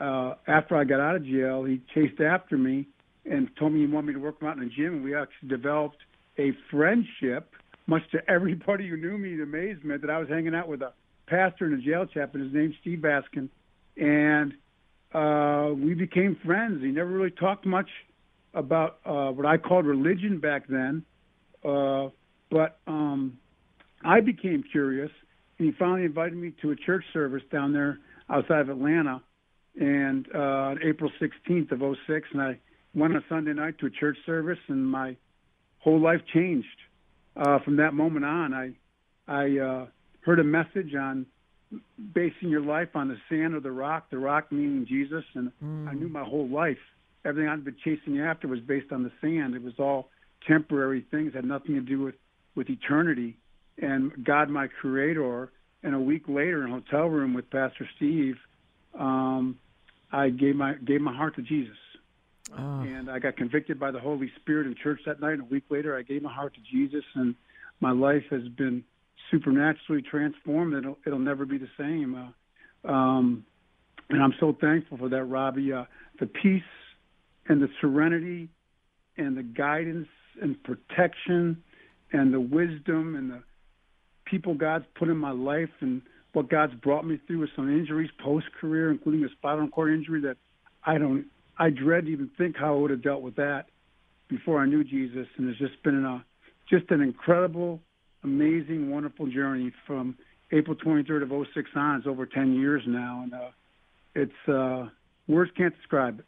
uh, 0.00 0.34
after 0.46 0.76
I 0.76 0.84
got 0.84 1.00
out 1.00 1.16
of 1.16 1.24
jail, 1.24 1.64
he 1.64 1.80
chased 1.94 2.20
after 2.20 2.56
me 2.56 2.86
and 3.24 3.48
told 3.58 3.72
me 3.72 3.80
he 3.80 3.86
wanted 3.86 4.08
me 4.08 4.12
to 4.14 4.18
work 4.20 4.40
him 4.40 4.48
out 4.48 4.56
in 4.56 4.64
the 4.64 4.70
gym. 4.70 4.94
And 4.94 5.04
we 5.04 5.14
actually 5.14 5.48
developed 5.48 5.98
a 6.38 6.52
friendship, 6.70 7.50
much 7.86 8.02
to 8.12 8.18
everybody 8.30 8.88
who 8.88 8.96
knew 8.96 9.18
me's 9.18 9.40
amazement, 9.40 10.00
that 10.02 10.10
I 10.10 10.18
was 10.18 10.28
hanging 10.28 10.54
out 10.54 10.68
with 10.68 10.82
a 10.82 10.92
pastor 11.26 11.66
and 11.66 11.74
a 11.74 11.82
jail 11.82 12.06
chaplain. 12.06 12.44
His 12.44 12.52
name's 12.52 12.74
Steve 12.80 12.98
Baskin, 12.98 13.48
and 13.96 14.52
uh, 15.12 15.72
we 15.74 15.94
became 15.94 16.36
friends. 16.44 16.82
He 16.82 16.88
never 16.88 17.10
really 17.10 17.30
talked 17.30 17.66
much 17.66 17.88
about 18.52 18.98
uh, 19.04 19.30
what 19.30 19.46
I 19.46 19.56
called 19.56 19.86
religion 19.86 20.38
back 20.38 20.66
then, 20.68 21.04
uh, 21.64 22.08
but 22.50 22.78
um, 22.86 23.38
I 24.04 24.20
became 24.20 24.62
curious, 24.70 25.10
and 25.58 25.66
he 25.66 25.72
finally 25.78 26.04
invited 26.04 26.36
me 26.36 26.52
to 26.62 26.70
a 26.70 26.76
church 26.76 27.04
service 27.12 27.42
down 27.52 27.72
there 27.72 27.98
outside 28.30 28.60
of 28.60 28.70
Atlanta, 28.70 29.22
and 29.78 30.26
uh, 30.34 30.38
on 30.38 30.78
April 30.82 31.10
16th 31.20 31.72
of 31.72 31.96
06, 32.06 32.28
and 32.32 32.42
I 32.42 32.58
went 32.94 33.14
on 33.14 33.24
Sunday 33.28 33.52
night 33.52 33.78
to 33.78 33.86
a 33.86 33.90
church 33.90 34.16
service, 34.24 34.58
and 34.68 34.86
my 34.86 35.16
whole 35.78 36.00
life 36.00 36.20
changed. 36.32 36.66
Uh, 37.36 37.58
from 37.64 37.76
that 37.76 37.94
moment 37.94 38.24
on, 38.24 38.54
I 38.54 38.70
I 39.26 39.58
uh, 39.58 39.86
heard 40.20 40.38
a 40.38 40.44
message 40.44 40.94
on 40.94 41.26
basing 42.12 42.48
your 42.48 42.60
life 42.60 42.94
on 42.94 43.08
the 43.08 43.16
sand 43.28 43.54
or 43.54 43.60
the 43.60 43.72
rock, 43.72 44.10
the 44.10 44.18
rock 44.18 44.52
meaning 44.52 44.86
Jesus, 44.86 45.24
and 45.34 45.50
Mm. 45.62 45.88
I 45.88 45.94
knew 45.94 46.08
my 46.08 46.22
whole 46.22 46.48
life 46.48 46.78
everything 47.24 47.48
I'd 47.48 47.64
been 47.64 47.76
chasing 47.82 48.20
after 48.20 48.48
was 48.48 48.60
based 48.60 48.92
on 48.92 49.02
the 49.02 49.12
sand. 49.20 49.54
It 49.54 49.62
was 49.62 49.74
all 49.78 50.10
temporary 50.46 51.06
things, 51.10 51.34
had 51.34 51.44
nothing 51.44 51.74
to 51.74 51.80
do 51.80 52.00
with 52.00 52.14
with 52.54 52.70
eternity. 52.70 53.36
And 53.80 54.24
God, 54.24 54.48
my 54.50 54.68
Creator. 54.68 55.50
And 55.82 55.94
a 55.94 56.00
week 56.00 56.24
later, 56.28 56.64
in 56.64 56.70
a 56.70 56.74
hotel 56.74 57.06
room 57.06 57.34
with 57.34 57.50
Pastor 57.50 57.88
Steve, 57.96 58.36
um, 58.98 59.58
I 60.12 60.30
gave 60.30 60.56
my 60.56 60.74
gave 60.74 61.00
my 61.00 61.14
heart 61.14 61.36
to 61.36 61.42
Jesus. 61.42 61.76
Oh. 62.56 62.80
And 62.80 63.10
I 63.10 63.18
got 63.18 63.36
convicted 63.36 63.78
by 63.80 63.90
the 63.90 63.98
Holy 63.98 64.30
Spirit 64.40 64.66
in 64.66 64.76
church 64.82 65.00
that 65.06 65.20
night. 65.20 65.32
And 65.32 65.42
a 65.42 65.46
week 65.46 65.64
later, 65.70 65.96
I 65.96 66.02
gave 66.02 66.22
my 66.22 66.32
heart 66.32 66.54
to 66.54 66.60
Jesus, 66.60 67.04
and 67.14 67.34
my 67.80 67.90
life 67.90 68.22
has 68.30 68.46
been 68.56 68.84
supernaturally 69.30 70.02
transformed. 70.02 70.74
It'll 70.74 70.98
it'll 71.06 71.18
never 71.18 71.44
be 71.44 71.58
the 71.58 71.70
same. 71.76 72.32
Uh, 72.86 72.90
um, 72.90 73.44
and 74.10 74.22
I'm 74.22 74.34
so 74.38 74.56
thankful 74.60 74.98
for 74.98 75.08
that, 75.08 75.24
Robbie. 75.24 75.72
Uh, 75.72 75.84
the 76.20 76.26
peace 76.26 76.62
and 77.48 77.60
the 77.60 77.68
serenity 77.80 78.48
and 79.16 79.36
the 79.36 79.42
guidance 79.42 80.08
and 80.40 80.62
protection 80.62 81.62
and 82.12 82.32
the 82.32 82.40
wisdom 82.40 83.16
and 83.16 83.30
the 83.30 83.42
people 84.24 84.54
God's 84.54 84.84
put 84.94 85.08
in 85.08 85.16
my 85.16 85.30
life 85.30 85.70
and 85.80 86.02
what 86.32 86.48
God's 86.50 86.74
brought 86.74 87.06
me 87.06 87.18
through 87.26 87.40
with 87.40 87.50
some 87.54 87.70
injuries 87.70 88.10
post 88.22 88.46
career, 88.60 88.90
including 88.90 89.24
a 89.24 89.28
spinal 89.30 89.68
cord 89.68 89.92
injury 89.92 90.20
that 90.22 90.36
I 90.84 90.98
don't 90.98 91.26
I 91.58 91.70
dread 91.70 92.06
to 92.06 92.12
even 92.12 92.30
think 92.36 92.56
how 92.56 92.74
I 92.74 92.78
would 92.78 92.90
have 92.90 93.02
dealt 93.02 93.22
with 93.22 93.36
that 93.36 93.66
before 94.28 94.60
I 94.60 94.66
knew 94.66 94.82
Jesus. 94.82 95.28
And 95.36 95.48
it's 95.48 95.58
just 95.58 95.80
been 95.82 96.04
a 96.04 96.24
just 96.68 96.90
an 96.90 97.00
incredible, 97.00 97.80
amazing, 98.22 98.90
wonderful 98.90 99.26
journey 99.26 99.72
from 99.86 100.16
April 100.50 100.76
23rd 100.76 101.22
of 101.22 101.46
06 101.54 101.70
on. 101.76 101.98
It's 101.98 102.06
over 102.06 102.26
10 102.26 102.54
years 102.54 102.82
now, 102.86 103.22
and 103.22 103.34
uh, 103.34 103.50
it's 104.14 104.48
uh, 104.48 104.88
words 105.28 105.50
can't 105.56 105.76
describe 105.76 106.20
it. 106.20 106.24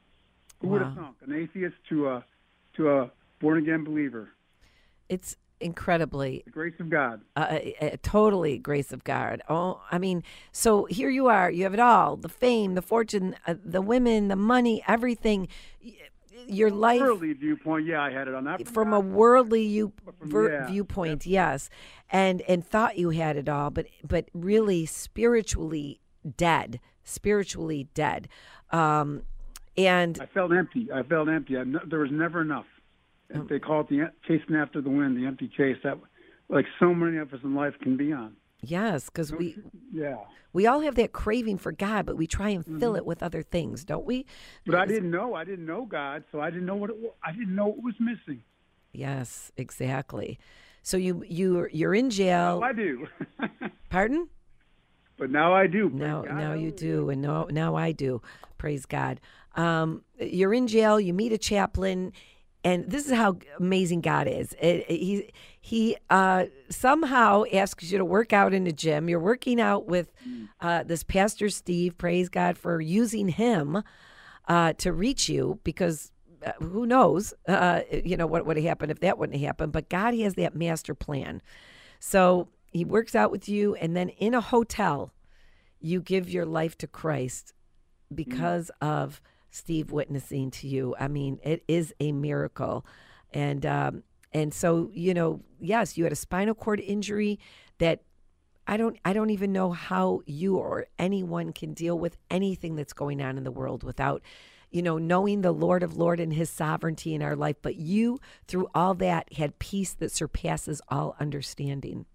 Who 0.60 0.68
would 0.68 0.82
have 0.82 0.94
thunk? 0.94 1.16
An 1.26 1.34
atheist 1.34 1.76
to 1.90 2.08
a 2.08 2.24
to 2.76 2.90
a 2.90 3.10
born 3.40 3.58
again 3.58 3.84
believer. 3.84 4.30
It's 5.08 5.36
incredibly 5.60 6.42
The 6.44 6.50
grace 6.50 6.74
of 6.80 6.90
God. 6.90 7.22
uh, 7.36 7.58
uh, 7.80 7.90
totally 8.02 8.58
grace 8.58 8.92
of 8.92 9.04
God. 9.04 9.42
Oh, 9.48 9.80
I 9.90 9.98
mean, 9.98 10.22
so 10.52 10.84
here 10.86 11.10
you 11.10 11.26
are. 11.28 11.50
You 11.50 11.64
have 11.64 11.74
it 11.74 11.80
all: 11.80 12.16
the 12.16 12.28
fame, 12.28 12.74
the 12.74 12.82
fortune, 12.82 13.36
uh, 13.46 13.54
the 13.64 13.82
women, 13.82 14.28
the 14.28 14.36
money, 14.36 14.82
everything. 14.86 15.48
Your 16.48 16.70
life 16.70 17.00
Worldly 17.00 17.32
viewpoint, 17.32 17.86
yeah, 17.86 18.00
I 18.02 18.10
had 18.12 18.28
it 18.28 18.34
on 18.34 18.44
that. 18.44 18.68
from 18.68 18.92
a 18.92 19.00
worldly 19.00 19.64
you, 19.64 19.92
from- 20.18 20.30
ver- 20.30 20.52
yeah, 20.52 20.66
viewpoint, 20.68 21.26
yes, 21.26 21.68
and 22.10 22.40
and 22.42 22.64
thought 22.64 22.96
you 22.98 23.10
had 23.10 23.36
it 23.36 23.48
all, 23.48 23.70
but 23.70 23.86
but 24.06 24.28
really 24.32 24.86
spiritually 24.86 26.00
dead, 26.36 26.78
spiritually 27.02 27.88
dead. 27.94 28.28
Um, 28.70 29.22
and 29.76 30.18
I 30.20 30.26
felt 30.26 30.52
empty. 30.52 30.88
I 30.92 31.02
felt 31.02 31.28
empty. 31.28 31.56
I, 31.56 31.64
there 31.88 32.00
was 32.00 32.10
never 32.12 32.42
enough. 32.42 32.66
And 33.30 33.48
They 33.48 33.58
call 33.58 33.80
it 33.82 33.88
the 33.88 34.10
chasing 34.26 34.54
after 34.56 34.80
the 34.80 34.90
wind, 34.90 35.16
the 35.16 35.26
empty 35.26 35.48
chase. 35.56 35.76
That, 35.82 35.98
like 36.48 36.66
so 36.78 36.94
many 36.94 37.16
of 37.18 37.32
us 37.34 37.40
in 37.42 37.54
life, 37.54 37.74
can 37.82 37.96
be 37.96 38.12
on. 38.12 38.36
yes, 38.62 39.06
because 39.10 39.32
we 39.32 39.56
Yeah. 39.92 40.16
we 40.52 40.66
all 40.66 40.80
have 40.80 40.94
that 40.94 41.12
craving 41.12 41.58
for 41.58 41.72
God, 41.72 42.06
but 42.06 42.16
we 42.16 42.26
try 42.26 42.50
and 42.50 42.64
fill 42.64 42.92
Mm-hmm. 42.92 42.96
it 42.98 43.06
with 43.06 43.22
other 43.22 43.42
things, 43.42 43.84
don't 43.84 44.06
we? 44.06 44.26
But 44.64 44.76
I 44.76 44.86
didn't 44.86 45.10
know. 45.10 45.34
I 45.34 45.44
didn't 45.44 45.66
know 45.66 45.84
God, 45.84 46.24
so 46.32 46.40
I 46.40 46.50
didn't 46.50 46.66
know 46.66 46.76
what 46.76 46.90
it 46.90 46.96
was. 46.96 47.12
I 47.24 47.32
didn't 47.32 47.54
know 47.54 47.66
what 47.66 47.82
was 47.82 47.94
missing. 48.00 48.42
Yes, 48.92 49.50
exactly. 49.56 50.38
So 50.82 50.96
you 50.96 51.24
you 51.28 51.68
you're 51.72 51.94
in 51.94 52.10
jail. 52.10 52.60
Now 52.60 52.66
I 52.66 52.72
do. 52.72 53.06
Pardon? 53.90 54.28
but 55.18 55.30
now 55.30 55.52
I 55.54 55.66
do. 55.66 55.88
Now, 55.90 56.22
God. 56.22 56.36
now 56.36 56.52
you 56.52 56.70
do, 56.70 57.08
and 57.10 57.22
now, 57.22 57.46
now 57.50 57.74
I 57.74 57.90
do. 57.92 58.20
Praise 58.58 58.84
God. 58.86 59.18
Um, 59.56 60.02
you're 60.20 60.52
in 60.54 60.66
jail. 60.66 61.00
You 61.00 61.14
meet 61.14 61.32
a 61.32 61.38
chaplain, 61.38 62.12
and 62.66 62.78
this 62.90 63.04
is 63.06 63.12
how 63.22 63.30
amazing 63.60 64.00
God 64.12 64.26
is. 64.40 64.52
It- 64.60 64.84
it- 64.92 65.00
he 65.08 65.30
he 65.60 65.96
uh, 66.10 66.44
somehow 66.68 67.42
asks 67.52 67.90
you 67.90 67.98
to 67.98 68.04
work 68.04 68.32
out 68.32 68.52
in 68.54 68.64
the 68.64 68.72
gym. 68.72 69.08
You're 69.08 69.26
working 69.32 69.60
out 69.60 69.86
with 69.94 70.08
uh, 70.60 70.82
this 70.84 71.02
pastor 71.02 71.48
Steve. 71.48 71.96
Praise 71.98 72.28
God 72.28 72.56
for 72.58 72.80
using 72.80 73.28
him 73.28 73.82
uh, 74.48 74.72
to 74.84 74.92
reach 74.92 75.28
you, 75.28 75.58
because 75.64 76.12
uh, 76.46 76.52
who 76.60 76.86
knows, 76.86 77.34
uh, 77.48 77.80
you 78.04 78.16
know 78.16 78.26
what 78.32 78.46
would 78.46 78.56
have 78.56 78.66
happened 78.72 78.90
if 78.92 79.00
that 79.00 79.18
wouldn't 79.18 79.38
have 79.40 79.46
happened. 79.46 79.72
But 79.72 79.88
God 79.88 80.14
has 80.14 80.34
that 80.34 80.54
master 80.54 80.94
plan. 80.94 81.42
So 81.98 82.48
he 82.70 82.84
works 82.84 83.14
out 83.14 83.30
with 83.32 83.48
you, 83.48 83.74
and 83.82 83.96
then 83.96 84.08
in 84.10 84.34
a 84.34 84.40
hotel, 84.40 85.12
you 85.80 86.00
give 86.00 86.28
your 86.36 86.46
life 86.46 86.76
to 86.78 86.86
Christ 86.86 87.52
because 88.14 88.70
of 88.80 89.20
Steve 89.56 89.90
witnessing 89.90 90.50
to 90.52 90.68
you. 90.68 90.94
I 90.98 91.08
mean, 91.08 91.38
it 91.42 91.64
is 91.66 91.94
a 92.00 92.12
miracle, 92.12 92.86
and 93.32 93.64
um, 93.66 94.02
and 94.32 94.52
so 94.52 94.90
you 94.92 95.14
know, 95.14 95.40
yes, 95.60 95.96
you 95.96 96.04
had 96.04 96.12
a 96.12 96.16
spinal 96.16 96.54
cord 96.54 96.80
injury 96.80 97.38
that. 97.78 98.02
I 98.68 98.76
don't 98.76 98.98
I 99.04 99.12
don't 99.12 99.30
even 99.30 99.52
know 99.52 99.70
how 99.70 100.22
you 100.26 100.56
or 100.56 100.86
anyone 100.98 101.52
can 101.52 101.72
deal 101.72 101.96
with 101.96 102.16
anything 102.32 102.74
that's 102.74 102.92
going 102.92 103.22
on 103.22 103.38
in 103.38 103.44
the 103.44 103.52
world 103.52 103.84
without 103.84 104.22
you 104.72 104.82
know 104.82 104.98
knowing 104.98 105.42
the 105.42 105.52
Lord 105.52 105.84
of 105.84 105.96
Lord 105.96 106.18
and 106.18 106.32
his 106.32 106.50
sovereignty 106.50 107.14
in 107.14 107.22
our 107.22 107.36
life 107.36 107.54
but 107.62 107.76
you 107.76 108.18
through 108.48 108.66
all 108.74 108.94
that 108.94 109.32
had 109.34 109.60
peace 109.60 109.92
that 109.92 110.10
surpasses 110.10 110.82
all 110.88 111.14
understanding. 111.20 112.06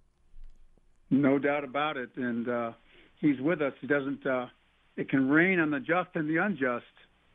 No 1.09 1.39
doubt 1.39 1.63
about 1.63 1.95
it. 1.95 2.09
And 2.17 2.49
uh, 2.49 2.73
He's 3.21 3.39
with 3.39 3.61
us. 3.61 3.73
He 3.79 3.87
doesn't. 3.87 4.25
Uh, 4.25 4.47
it 4.97 5.09
can 5.09 5.29
rain 5.29 5.59
on 5.59 5.69
the 5.69 5.79
just 5.79 6.09
and 6.15 6.27
the 6.27 6.37
unjust 6.37 6.85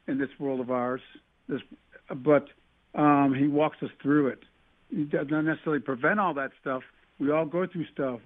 in 0.08 0.18
this 0.18 0.30
world 0.38 0.60
of 0.60 0.70
ours. 0.70 1.00
This, 1.48 1.60
but 2.14 2.48
um, 2.94 3.34
He 3.34 3.46
walks 3.46 3.78
us 3.82 3.90
through 4.02 4.28
it. 4.28 4.40
He 4.90 5.04
does 5.04 5.26
not 5.30 5.42
necessarily 5.42 5.80
prevent 5.80 6.20
all 6.20 6.34
that 6.34 6.52
stuff. 6.60 6.82
We 7.18 7.30
all 7.30 7.46
go 7.46 7.66
through 7.66 7.86
stuff 7.92 8.20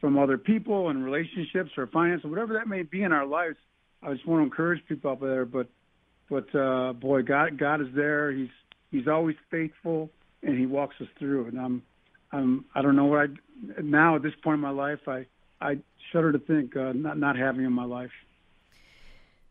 from 0.00 0.18
other 0.18 0.38
people 0.38 0.90
and 0.90 1.04
relationships 1.04 1.70
or 1.76 1.86
finance 1.86 2.24
or 2.24 2.30
whatever 2.30 2.54
that 2.54 2.68
may 2.68 2.82
be 2.82 3.02
in 3.02 3.12
our 3.12 3.26
lives. 3.26 3.56
I 4.02 4.12
just 4.12 4.26
want 4.26 4.40
to 4.40 4.44
encourage 4.44 4.84
people 4.86 5.10
out 5.10 5.20
there. 5.20 5.44
But, 5.44 5.68
but 6.28 6.54
uh, 6.54 6.92
boy, 6.92 7.22
God, 7.22 7.58
God 7.58 7.80
is 7.80 7.88
there. 7.94 8.32
He's 8.32 8.48
He's 8.90 9.06
always 9.06 9.36
faithful, 9.50 10.10
and 10.42 10.58
He 10.58 10.66
walks 10.66 10.96
us 11.00 11.08
through. 11.18 11.48
And 11.48 11.60
I'm 11.60 11.82
I'm 12.32 12.64
I 12.74 12.82
don't 12.82 12.96
know 12.96 13.06
what 13.06 13.30
I 13.30 13.82
now 13.82 14.16
at 14.16 14.22
this 14.22 14.32
point 14.42 14.54
in 14.54 14.60
my 14.60 14.70
life. 14.70 15.00
I 15.06 15.26
I 15.60 15.78
shudder 16.12 16.32
to 16.32 16.38
think 16.38 16.76
uh, 16.76 16.92
not 16.94 17.18
not 17.18 17.36
having 17.36 17.60
him 17.60 17.68
in 17.68 17.72
my 17.72 17.84
life. 17.84 18.10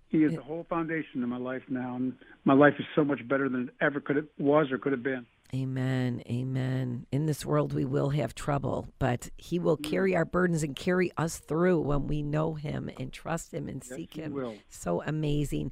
He 0.10 0.24
is 0.24 0.34
the 0.36 0.42
whole 0.42 0.66
foundation 0.70 1.22
of 1.22 1.30
my 1.30 1.38
life 1.38 1.64
now, 1.68 1.96
and 1.96 2.14
my 2.46 2.54
life 2.54 2.76
is 2.80 2.86
so 2.96 3.04
much 3.04 3.28
better 3.28 3.50
than 3.50 3.68
it 3.68 3.74
ever 3.82 4.00
could 4.00 4.16
have 4.16 4.28
was 4.38 4.72
or 4.72 4.78
could 4.78 4.94
have 4.94 5.04
been. 5.04 5.26
Amen. 5.54 6.24
Amen. 6.30 7.06
In 7.12 7.26
this 7.26 7.46
world, 7.46 7.74
we 7.74 7.86
will 7.86 8.10
have 8.10 8.36
trouble, 8.36 8.88
but 9.00 9.30
He 9.38 9.60
will 9.60 9.78
carry 9.78 10.16
our 10.16 10.26
burdens 10.26 10.64
and 10.64 10.76
carry 10.76 11.12
us 11.18 11.40
through 11.40 11.82
when 11.82 12.08
we 12.08 12.22
know 12.22 12.56
Him 12.56 12.90
and 13.00 13.14
trust 13.14 13.54
Him 13.54 13.68
and 13.70 13.84
seek 13.84 14.14
He 14.14 14.22
Him. 14.22 14.34
will. 14.34 14.56
So 14.70 15.04
amazing. 15.06 15.72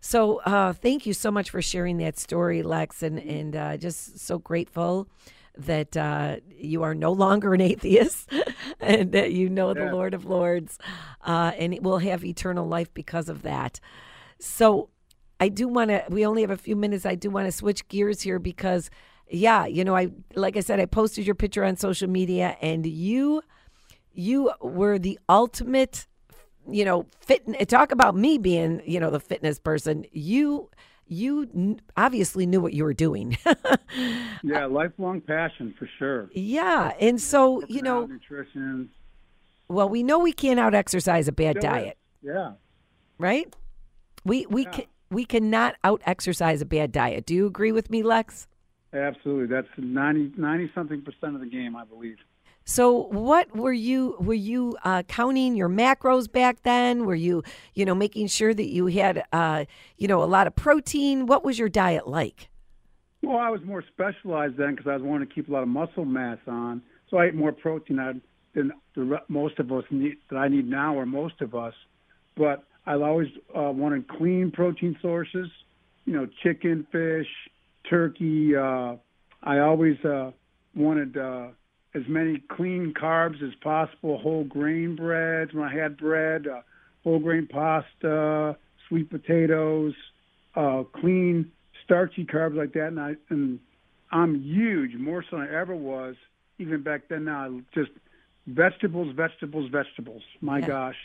So, 0.00 0.38
uh, 0.38 0.72
thank 0.72 1.06
you 1.06 1.12
so 1.12 1.30
much 1.32 1.50
for 1.50 1.60
sharing 1.60 1.98
that 1.98 2.18
story, 2.18 2.62
Lex, 2.62 3.02
and 3.02 3.18
and 3.18 3.56
uh, 3.56 3.76
just 3.76 4.20
so 4.20 4.38
grateful 4.38 5.08
that 5.56 5.96
uh, 5.96 6.36
you 6.48 6.82
are 6.82 6.94
no 6.94 7.12
longer 7.12 7.54
an 7.54 7.60
atheist 7.60 8.30
and 8.80 9.12
that 9.12 9.32
you 9.32 9.48
know 9.48 9.74
the 9.74 9.90
Lord 9.92 10.14
of 10.14 10.24
Lords, 10.24 10.78
uh, 11.24 11.52
and 11.58 11.78
will 11.82 11.98
have 11.98 12.24
eternal 12.24 12.66
life 12.66 12.92
because 12.94 13.28
of 13.28 13.42
that. 13.42 13.80
So, 14.38 14.90
I 15.38 15.48
do 15.48 15.68
want 15.68 15.90
to. 15.90 16.04
We 16.08 16.24
only 16.26 16.42
have 16.42 16.50
a 16.50 16.56
few 16.56 16.76
minutes. 16.76 17.04
I 17.04 17.14
do 17.14 17.30
want 17.30 17.46
to 17.46 17.52
switch 17.52 17.86
gears 17.88 18.22
here 18.22 18.38
because, 18.38 18.90
yeah, 19.28 19.66
you 19.66 19.84
know, 19.84 19.96
I 19.96 20.08
like 20.34 20.56
I 20.56 20.60
said, 20.60 20.80
I 20.80 20.86
posted 20.86 21.26
your 21.26 21.34
picture 21.34 21.64
on 21.64 21.76
social 21.76 22.08
media, 22.08 22.56
and 22.62 22.86
you, 22.86 23.42
you 24.12 24.50
were 24.60 24.98
the 24.98 25.18
ultimate. 25.28 26.06
You 26.68 26.84
know, 26.84 27.06
fit. 27.20 27.68
Talk 27.68 27.92
about 27.92 28.16
me 28.16 28.38
being, 28.38 28.82
you 28.84 28.98
know, 28.98 29.10
the 29.10 29.20
fitness 29.20 29.60
person. 29.60 30.04
You, 30.10 30.68
you 31.08 31.78
obviously 31.96 32.46
knew 32.46 32.60
what 32.60 32.72
you 32.72 32.84
were 32.84 32.94
doing. 32.94 33.36
yeah, 34.42 34.66
lifelong 34.66 35.20
passion 35.20 35.74
for 35.78 35.88
sure. 35.98 36.28
Yeah, 36.32 36.92
and 37.00 37.20
so 37.20 37.62
you 37.68 37.82
know, 37.82 38.06
nutrition. 38.06 38.90
Well, 39.68 39.88
we 39.88 40.02
know 40.02 40.18
we 40.18 40.32
can't 40.32 40.60
out 40.60 40.74
exercise 40.74 41.28
a 41.28 41.32
bad 41.32 41.58
Still 41.58 41.70
is. 41.74 41.82
diet, 41.82 41.98
Yeah. 42.22 42.52
right? 43.18 43.54
We 44.24 44.46
we 44.46 44.64
Yeah. 44.64 44.70
can 44.70 44.84
we 45.10 45.24
cannot 45.24 45.76
out 45.84 46.02
exercise 46.06 46.60
a 46.60 46.66
bad 46.66 46.90
diet. 46.92 47.26
Do 47.26 47.34
you 47.34 47.46
agree 47.46 47.72
with 47.72 47.90
me, 47.90 48.02
Lex? 48.02 48.48
Absolutely. 48.92 49.46
That's 49.46 49.68
90, 49.76 50.32
90 50.40 50.70
something 50.74 51.02
percent 51.02 51.34
of 51.34 51.40
the 51.40 51.46
game, 51.46 51.76
I 51.76 51.84
believe. 51.84 52.16
So, 52.68 53.04
what 53.04 53.56
were 53.56 53.72
you 53.72 54.16
were 54.18 54.34
you 54.34 54.76
uh, 54.84 55.04
counting 55.04 55.54
your 55.54 55.68
macros 55.68 56.30
back 56.30 56.64
then? 56.64 57.06
Were 57.06 57.14
you 57.14 57.44
you 57.74 57.84
know 57.84 57.94
making 57.94 58.26
sure 58.26 58.52
that 58.52 58.66
you 58.66 58.86
had 58.88 59.22
uh, 59.32 59.66
you 59.98 60.08
know 60.08 60.20
a 60.20 60.26
lot 60.26 60.48
of 60.48 60.56
protein? 60.56 61.26
What 61.26 61.44
was 61.44 61.60
your 61.60 61.68
diet 61.68 62.08
like? 62.08 62.48
Well, 63.22 63.38
I 63.38 63.50
was 63.50 63.60
more 63.64 63.84
specialized 63.86 64.56
then 64.56 64.72
because 64.74 64.88
I 64.88 64.94
was 64.94 65.02
wanting 65.02 65.28
to 65.28 65.34
keep 65.34 65.48
a 65.48 65.52
lot 65.52 65.62
of 65.62 65.68
muscle 65.68 66.04
mass 66.04 66.38
on. 66.48 66.82
So 67.08 67.18
I 67.18 67.26
ate 67.26 67.36
more 67.36 67.52
protein 67.52 68.20
than 68.52 68.72
the, 68.96 69.20
most 69.28 69.60
of 69.60 69.70
us 69.70 69.84
need, 69.90 70.16
that 70.30 70.36
I 70.36 70.48
need 70.48 70.68
now, 70.68 70.96
or 70.96 71.06
most 71.06 71.40
of 71.40 71.54
us. 71.54 71.74
But 72.36 72.64
I 72.84 72.94
always 72.94 73.28
uh, 73.56 73.70
wanted 73.70 74.08
clean 74.08 74.50
protein 74.50 74.98
sources. 75.00 75.48
You 76.04 76.14
know, 76.14 76.28
chicken, 76.42 76.84
fish, 76.90 77.28
turkey. 77.88 78.56
Uh, 78.56 78.96
I 79.44 79.60
always 79.60 80.04
uh, 80.04 80.32
wanted 80.74 81.16
uh, 81.16 81.48
as 81.96 82.02
many 82.08 82.42
clean 82.48 82.92
carbs 82.94 83.42
as 83.42 83.54
possible. 83.62 84.18
Whole 84.18 84.44
grain 84.44 84.96
breads 84.96 85.54
when 85.54 85.64
I 85.64 85.74
had 85.74 85.96
bread, 85.96 86.46
uh, 86.46 86.60
whole 87.04 87.18
grain 87.18 87.46
pasta, 87.46 88.56
sweet 88.88 89.10
potatoes, 89.10 89.94
uh, 90.54 90.82
clean 91.00 91.50
starchy 91.84 92.24
carbs 92.24 92.56
like 92.56 92.72
that. 92.74 92.88
And 92.88 93.00
I 93.00 93.16
and 93.30 93.58
I'm 94.10 94.42
huge, 94.42 94.94
more 94.94 95.24
so 95.28 95.38
than 95.38 95.48
I 95.48 95.60
ever 95.60 95.74
was, 95.74 96.16
even 96.58 96.82
back 96.82 97.02
then. 97.08 97.24
Now, 97.24 97.60
just 97.74 97.90
vegetables, 98.46 99.14
vegetables, 99.16 99.70
vegetables. 99.70 100.22
My 100.40 100.58
Yeah. 100.58 100.66
gosh, 100.66 100.96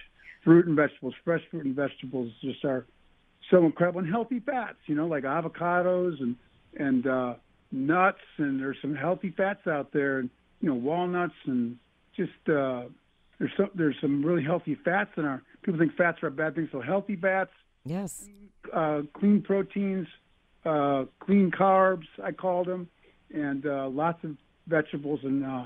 fruit 0.43 0.67
and 0.67 0.75
vegetables, 0.75 1.15
fresh 1.23 1.41
fruit 1.49 1.65
and 1.65 1.75
vegetables 1.75 2.32
just 2.41 2.63
are 2.65 2.86
so 3.49 3.65
incredible 3.65 3.99
and 4.01 4.10
healthy 4.10 4.39
fats. 4.39 4.77
You 4.88 4.95
know, 4.95 5.08
like 5.08 5.23
avocados 5.23 6.19
and 6.19 6.36
and 6.77 7.08
uh, 7.08 7.34
nuts, 7.71 8.21
and 8.38 8.60
there's 8.60 8.77
some 8.82 8.95
healthy 8.95 9.32
fats 9.32 9.67
out 9.67 9.91
there, 9.91 10.19
and 10.19 10.30
you 10.62 10.69
know, 10.69 10.76
walnuts 10.76 11.34
and 11.45 11.78
just 12.15 12.32
uh, 12.47 12.84
there's 13.39 13.52
some 13.58 13.69
there's 13.76 13.95
some 14.00 14.24
really 14.24 14.43
healthy 14.43 14.76
fats 14.76 15.12
in 15.17 15.26
our. 15.26 15.41
People 15.63 15.80
think 15.80 15.95
fats 15.95 16.21
are 16.24 16.28
a 16.28 16.32
bad 16.32 16.56
thing, 16.56 16.69
so 16.71 16.82
healthy 16.82 17.15
fats 17.15 17.52
Yes. 17.86 18.28
uh, 18.74 19.02
clean 19.13 19.41
proteins, 19.41 20.08
uh, 20.65 21.06
clean 21.19 21.52
carbs, 21.52 22.06
I 22.24 22.32
called 22.32 22.67
them, 22.67 22.88
and 23.34 23.65
uh, 23.65 23.89
lots 23.89 24.24
of 24.24 24.38
vegetables 24.67 25.19
and 25.24 25.45
uh, 25.45 25.63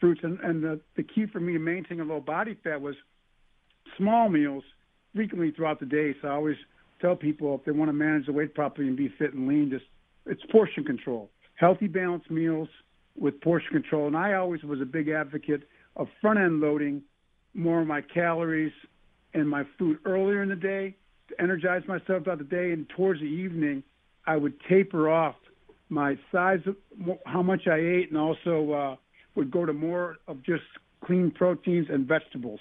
fruits. 0.00 0.20
And, 0.22 0.38
and 0.40 0.62
the, 0.62 0.80
the 0.96 1.02
key 1.02 1.26
for 1.26 1.40
me 1.40 1.54
to 1.54 1.58
maintaining 1.58 2.00
a 2.00 2.04
low 2.04 2.20
body 2.20 2.56
fat 2.62 2.80
was 2.80 2.94
small 3.96 4.28
meals 4.28 4.64
frequently 5.14 5.50
throughout 5.50 5.80
the 5.80 5.86
day. 5.86 6.14
So 6.22 6.28
I 6.28 6.32
always 6.32 6.56
tell 7.00 7.16
people 7.16 7.54
if 7.56 7.64
they 7.64 7.72
want 7.72 7.88
to 7.88 7.92
manage 7.92 8.26
the 8.26 8.32
weight 8.32 8.54
properly 8.54 8.88
and 8.88 8.96
be 8.96 9.08
fit 9.18 9.34
and 9.34 9.48
lean, 9.48 9.70
just 9.70 9.84
it's 10.26 10.42
portion 10.50 10.84
control, 10.84 11.30
healthy, 11.54 11.86
balanced 11.88 12.30
meals 12.30 12.68
with 13.18 13.40
portion 13.40 13.70
control. 13.70 14.06
And 14.06 14.16
I 14.16 14.34
always 14.34 14.62
was 14.62 14.80
a 14.80 14.86
big 14.86 15.08
advocate 15.08 15.68
of 15.96 16.08
front 16.20 16.38
end 16.38 16.60
loading 16.60 17.02
more 17.54 17.80
of 17.80 17.86
my 17.86 18.00
calories 18.00 18.72
and 19.34 19.48
my 19.48 19.64
food 19.78 19.98
earlier 20.04 20.42
in 20.42 20.48
the 20.48 20.56
day 20.56 20.94
to 21.28 21.42
energize 21.42 21.82
myself 21.86 22.24
throughout 22.24 22.38
the 22.38 22.44
day, 22.44 22.72
and 22.72 22.88
towards 22.90 23.20
the 23.20 23.26
evening, 23.26 23.82
I 24.26 24.36
would 24.36 24.54
taper 24.68 25.10
off 25.10 25.36
my 25.90 26.18
size 26.32 26.60
of 26.66 26.76
how 27.26 27.42
much 27.42 27.66
I 27.66 27.76
ate, 27.76 28.10
and 28.10 28.18
also 28.18 28.72
uh, 28.72 28.96
would 29.34 29.50
go 29.50 29.66
to 29.66 29.72
more 29.72 30.16
of 30.26 30.42
just 30.42 30.64
clean 31.04 31.30
proteins 31.30 31.88
and 31.90 32.06
vegetables 32.06 32.60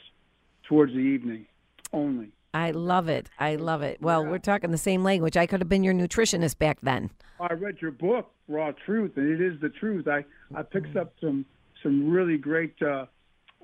towards 0.68 0.94
the 0.94 1.00
evening 1.00 1.46
only. 1.94 2.32
I 2.54 2.72
love 2.72 3.08
it. 3.08 3.30
I 3.40 3.56
love 3.56 3.82
it. 3.82 4.02
Well, 4.02 4.26
we're 4.26 4.40
talking 4.40 4.72
the 4.72 4.78
same 4.78 5.04
language. 5.04 5.38
I 5.38 5.46
could 5.46 5.60
have 5.60 5.70
been 5.70 5.84
your 5.84 5.94
nutritionist 5.94 6.58
back 6.58 6.80
then. 6.82 7.12
I 7.40 7.54
read 7.54 7.78
your 7.82 7.92
book, 7.92 8.32
Raw 8.48 8.72
Truth, 8.86 9.12
and 9.18 9.30
it 9.30 9.42
is 9.42 9.60
the 9.62 9.70
truth. 9.70 10.08
I 10.08 10.26
I 10.56 10.64
picked 10.64 10.96
up 10.96 11.14
some 11.22 11.46
some 11.84 12.10
really 12.10 12.38
great 12.38 12.82
uh, 12.82 13.06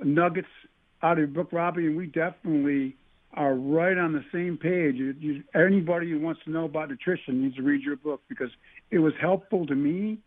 nuggets 0.04 0.48
out 1.02 1.14
of 1.14 1.18
your 1.20 1.28
book, 1.28 1.50
Robbie, 1.52 1.88
and 1.88 1.98
we 1.98 2.08
definitely 2.08 2.96
are 3.34 3.56
right 3.56 3.98
on 3.98 4.14
the 4.14 4.24
same 4.32 4.58
page. 4.58 4.96
You, 4.96 5.16
you, 5.20 5.44
anybody 5.56 6.12
who 6.12 6.20
wants 6.20 6.42
to 6.46 6.52
know 6.52 6.66
about 6.66 6.90
nutrition 6.90 7.42
needs 7.42 7.56
to 7.56 7.64
read 7.64 7.82
your 7.82 7.96
book 7.96 8.22
because 8.30 8.50
it 8.92 9.00
was 9.00 9.14
helpful 9.20 9.66
to 9.66 9.76
me, 9.76 10.20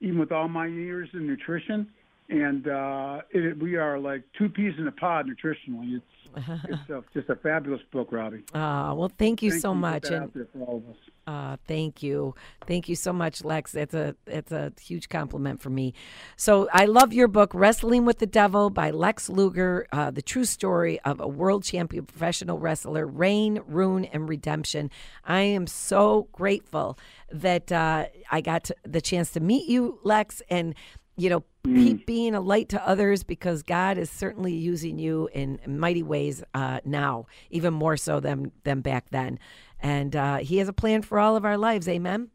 even 0.00 0.18
with 0.18 0.32
all 0.32 0.48
my 0.48 0.66
years 0.66 1.08
in 1.14 1.26
nutrition. 1.26 1.88
And 2.32 2.66
uh, 2.66 3.20
it, 3.30 3.58
we 3.58 3.76
are 3.76 3.98
like 3.98 4.22
two 4.38 4.48
peas 4.48 4.72
in 4.78 4.86
a 4.86 4.92
pod 4.92 5.26
nutritionally. 5.26 5.96
It's 5.96 6.04
it's 6.64 6.88
a, 6.88 7.04
just 7.12 7.28
a 7.28 7.36
fabulous 7.36 7.82
book, 7.92 8.08
Robbie. 8.10 8.42
Uh, 8.54 8.94
well, 8.96 9.12
thank 9.18 9.42
you 9.42 9.50
Thank 9.50 9.60
so 9.60 9.72
you 9.72 9.78
much. 9.80 10.06
And 10.06 10.16
out 10.16 10.34
there 10.34 10.48
for 10.50 10.60
all 10.60 10.76
of 10.78 10.88
us. 10.88 10.96
Uh, 11.26 11.56
thank 11.68 12.02
you, 12.02 12.34
thank 12.66 12.88
you 12.88 12.96
so 12.96 13.12
much, 13.12 13.44
Lex. 13.44 13.74
It's 13.74 13.94
a 13.94 14.16
it's 14.26 14.50
a 14.50 14.72
huge 14.80 15.10
compliment 15.10 15.60
for 15.60 15.68
me. 15.68 15.92
So 16.36 16.68
I 16.72 16.86
love 16.86 17.12
your 17.12 17.28
book, 17.28 17.52
Wrestling 17.54 18.06
with 18.06 18.18
the 18.18 18.26
Devil 18.26 18.70
by 18.70 18.90
Lex 18.90 19.28
Luger, 19.28 19.86
uh, 19.92 20.10
the 20.10 20.22
true 20.22 20.46
story 20.46 20.98
of 21.00 21.20
a 21.20 21.28
world 21.28 21.64
champion 21.64 22.06
professional 22.06 22.58
wrestler, 22.58 23.06
reign, 23.06 23.60
ruin, 23.66 24.06
and 24.06 24.26
redemption. 24.26 24.90
I 25.24 25.42
am 25.42 25.66
so 25.66 26.28
grateful 26.32 26.98
that 27.30 27.70
uh, 27.70 28.06
I 28.30 28.40
got 28.40 28.64
to, 28.64 28.76
the 28.84 29.00
chance 29.00 29.30
to 29.32 29.40
meet 29.40 29.68
you, 29.68 29.98
Lex, 30.02 30.42
and 30.50 30.74
you 31.16 31.30
know, 31.30 31.44
keep 31.64 32.06
being 32.06 32.34
a 32.34 32.40
light 32.40 32.68
to 32.70 32.88
others 32.88 33.22
because 33.22 33.62
God 33.62 33.98
is 33.98 34.10
certainly 34.10 34.52
using 34.52 34.98
you 34.98 35.28
in 35.32 35.60
mighty 35.66 36.02
ways 36.02 36.42
uh, 36.54 36.80
now, 36.84 37.26
even 37.50 37.74
more 37.74 37.96
so 37.96 38.20
than 38.20 38.50
than 38.64 38.80
back 38.80 39.10
then. 39.10 39.38
And 39.80 40.16
uh, 40.16 40.38
He 40.38 40.58
has 40.58 40.68
a 40.68 40.72
plan 40.72 41.02
for 41.02 41.18
all 41.18 41.36
of 41.36 41.44
our 41.44 41.58
lives. 41.58 41.88
Amen. 41.88 42.30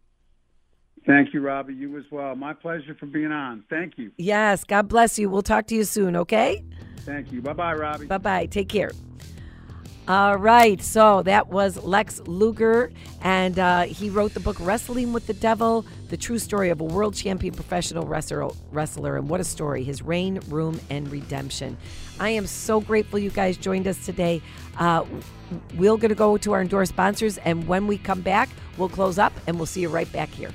Thank 1.06 1.34
you, 1.34 1.40
Robbie. 1.40 1.74
You 1.74 1.98
as 1.98 2.04
well. 2.12 2.36
My 2.36 2.54
pleasure 2.54 2.96
for 3.00 3.06
being 3.06 3.32
on. 3.32 3.64
Thank 3.70 3.94
you. 3.98 4.12
Yes. 4.18 4.66
God 4.66 4.90
bless 4.90 5.18
you. 5.18 5.30
We'll 5.30 5.42
talk 5.42 5.68
to 5.68 5.76
you 5.76 5.86
soon. 5.86 6.18
Okay. 6.18 6.66
Thank 7.00 7.32
you. 7.32 7.42
Bye 7.42 7.54
bye, 7.54 7.74
Robbie. 7.74 8.08
Bye 8.08 8.18
bye. 8.18 8.46
Take 8.46 8.68
care. 8.68 8.92
All 10.08 10.38
right. 10.38 10.82
So 10.82 11.22
that 11.24 11.50
was 11.50 11.84
Lex 11.84 12.22
Luger, 12.28 12.92
and 13.22 13.60
uh, 13.60 13.82
he 13.84 14.10
wrote 14.10 14.34
the 14.34 14.40
book 14.40 14.56
Wrestling 14.62 15.12
with 15.12 15.28
the 15.28 15.34
Devil 15.34 15.86
The 16.08 16.16
True 16.16 16.40
Story 16.40 16.70
of 16.70 16.80
a 16.80 16.86
World 16.86 17.14
Champion 17.14 17.54
Professional 17.54 18.06
Wrestler. 18.06 18.50
wrestler 18.72 19.18
and 19.18 19.28
what 19.28 19.42
a 19.42 19.44
story! 19.44 19.84
His 19.84 20.02
reign, 20.02 20.40
room, 20.48 20.80
and 20.90 21.12
redemption. 21.12 21.76
I 22.22 22.30
am 22.30 22.48
so 22.48 22.80
grateful 22.80 23.20
you 23.20 23.32
guys 23.32 23.58
joined 23.58 23.86
us 23.86 24.06
today. 24.06 24.42
Uh, 24.78 25.04
we're 25.76 25.98
going 25.98 26.10
to 26.10 26.16
go 26.16 26.38
to 26.38 26.54
our 26.54 26.62
endorsed 26.62 26.94
sponsors, 26.94 27.38
and 27.40 27.68
when 27.68 27.86
we 27.86 27.98
come 27.98 28.22
back, 28.22 28.48
we'll 28.78 28.90
close 28.90 29.20
up 29.20 29.34
and 29.46 29.58
we'll 29.58 29.66
see 29.66 29.82
you 29.82 29.90
right 29.90 30.12
back 30.14 30.30
here. 30.30 30.52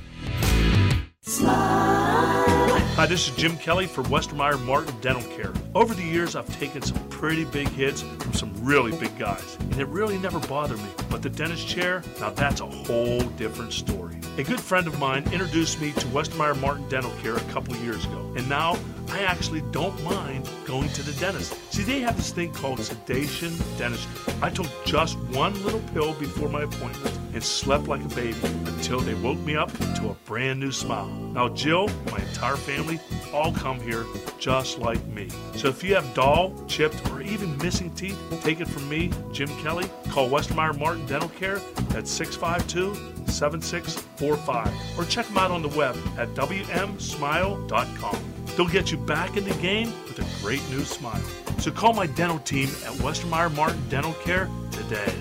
Hi, 3.03 3.07
this 3.07 3.29
is 3.29 3.35
Jim 3.35 3.57
Kelly 3.57 3.89
for 3.89 4.05
Westermeyer 4.05 4.65
Martin 4.65 4.95
Dental 5.01 5.29
Care. 5.37 5.53
Over 5.75 5.93
the 5.93 6.05
years, 6.05 6.37
I've 6.37 6.47
taken 6.61 6.83
some 6.83 6.97
pretty 7.09 7.45
big 7.45 7.67
hits 7.71 8.03
from 8.03 8.33
some 8.33 8.53
really 8.65 8.97
big 8.97 9.19
guys, 9.19 9.57
and 9.59 9.81
it 9.81 9.89
really 9.89 10.19
never 10.19 10.39
bothered 10.39 10.79
me. 10.79 10.89
But 11.11 11.21
the 11.21 11.29
dentist 11.29 11.67
chair, 11.67 12.05
now 12.21 12.31
that's 12.31 12.61
a 12.61 12.67
whole 12.67 13.19
different 13.31 13.73
story. 13.73 14.15
A 14.39 14.45
good 14.45 14.61
friend 14.61 14.87
of 14.87 15.01
mine 15.01 15.25
introduced 15.33 15.81
me 15.81 15.91
to 15.91 16.07
Westermeyer 16.07 16.57
Martin 16.61 16.89
Dental 16.89 17.11
Care 17.23 17.35
a 17.35 17.45
couple 17.51 17.75
years 17.79 18.05
ago, 18.05 18.33
and 18.37 18.49
now 18.49 18.79
I 19.09 19.23
actually 19.23 19.63
don't 19.73 20.01
mind 20.05 20.49
going 20.65 20.89
to 20.91 21.03
the 21.03 21.19
dentist. 21.19 21.59
See, 21.73 21.83
they 21.83 21.99
have 22.03 22.17
this 22.17 22.31
thing 22.31 22.53
called 22.53 22.79
sedation 22.79 23.53
dentistry. 23.79 24.33
I 24.41 24.49
took 24.49 24.69
just 24.85 25.19
one 25.35 25.61
little 25.65 25.83
pill 25.93 26.15
before 26.15 26.49
my 26.49 26.63
appointment 26.63 27.19
and 27.33 27.43
slept 27.43 27.89
like 27.89 28.05
a 28.05 28.09
baby 28.15 28.37
until 28.67 29.01
they 29.01 29.15
woke 29.15 29.39
me 29.39 29.57
up 29.57 29.73
to 29.97 30.11
a 30.11 30.15
brand 30.27 30.61
new 30.61 30.73
smile. 30.73 31.07
Now, 31.07 31.49
Jill, 31.49 31.89
my 32.11 32.19
entire 32.19 32.57
family, 32.57 33.01
all 33.33 33.53
come 33.53 33.81
here 33.81 34.05
just 34.39 34.79
like 34.79 35.05
me. 35.07 35.29
So 35.57 35.69
if 35.69 35.83
you 35.83 35.95
have 35.95 36.15
dull, 36.15 36.55
chipped, 36.67 37.11
or 37.11 37.23
even 37.23 37.57
missing 37.59 37.91
teeth, 37.95 38.19
take 38.43 38.61
it 38.61 38.69
from 38.69 38.89
me, 38.89 39.11
Jim 39.33 39.49
Kelly. 39.63 39.89
Call 40.11 40.29
Westmeyer 40.29 40.79
Martin 40.79 41.07
Dental 41.07 41.29
Care 41.31 41.61
at 41.95 42.07
652 42.07 43.13
7645 43.31 44.99
or 44.99 45.05
check 45.05 45.27
them 45.27 45.39
out 45.39 45.51
on 45.51 45.63
the 45.63 45.69
web 45.69 45.97
at 46.19 46.29
WMSmile.com. 46.35 48.19
They'll 48.57 48.69
get 48.69 48.93
you 48.93 48.99
back 48.99 49.37
in 49.37 49.45
the 49.45 49.55
game 49.55 49.93
with 50.05 50.19
a 50.19 50.43
great 50.43 50.63
new 50.71 50.85
smile. 50.85 51.23
So 51.59 51.71
call 51.71 51.95
my 51.95 52.07
dental 52.07 52.39
team 52.41 52.69
at 52.69 52.93
Westermeyer 52.99 53.55
Martin 53.55 53.83
Dental 53.89 54.13
Care 54.15 54.51
today. 54.71 55.15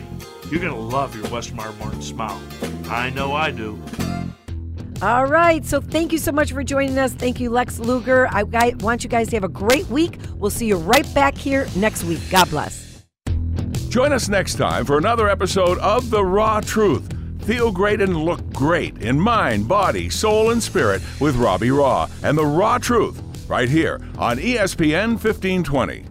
You're 0.52 0.60
going 0.60 0.74
to 0.74 0.80
love 0.80 1.16
your 1.16 1.24
Westermeyer 1.26 1.78
Martin 1.80 2.02
smile. 2.02 2.42
I 2.90 3.10
know 3.10 3.34
I 3.34 3.52
do. 3.52 3.82
All 5.02 5.26
right. 5.26 5.66
So 5.66 5.80
thank 5.80 6.12
you 6.12 6.18
so 6.18 6.34
much 6.34 6.52
for 6.52 6.62
joining 6.62 7.00
us. 7.00 7.14
Thank 7.14 7.40
you, 7.40 7.50
Lex 7.50 7.80
Luger. 7.80 8.28
I 8.28 8.44
want 8.44 9.04
you 9.06 9.10
guys 9.10 9.30
to 9.30 9.38
have 9.38 9.46
a 9.46 9.50
great 9.50 9.88
week. 9.88 10.20
We'll 10.36 10.52
see 10.52 10.68
you 10.68 10.76
right 10.76 11.12
back 11.16 11.38
here 11.38 11.68
next 11.78 12.04
week. 12.04 12.20
God 12.30 12.50
bless. 12.50 13.06
Join 13.88 14.12
us 14.12 14.28
next 14.28 14.56
time 14.56 14.86
for 14.86 14.98
another 14.98 15.30
episode 15.30 15.78
of 15.80 16.10
The 16.10 16.24
Raw 16.24 16.60
Truth. 16.60 17.14
Feel 17.46 17.72
great 17.72 18.02
and 18.02 18.16
look 18.16 18.48
great 18.54 19.02
in 19.02 19.20
mind, 19.20 19.68
body, 19.68 20.10
soul, 20.10 20.52
and 20.52 20.62
spirit 20.62 21.02
with 21.20 21.36
Robbie 21.38 21.70
Raugh 21.70 22.12
and 22.24 22.38
The 22.38 22.46
Raw 22.46 22.78
Truth 22.78 23.22
right 23.50 23.70
here 23.70 24.00
on 24.18 24.38
ESPN 24.38 25.12
1520. 25.12 26.11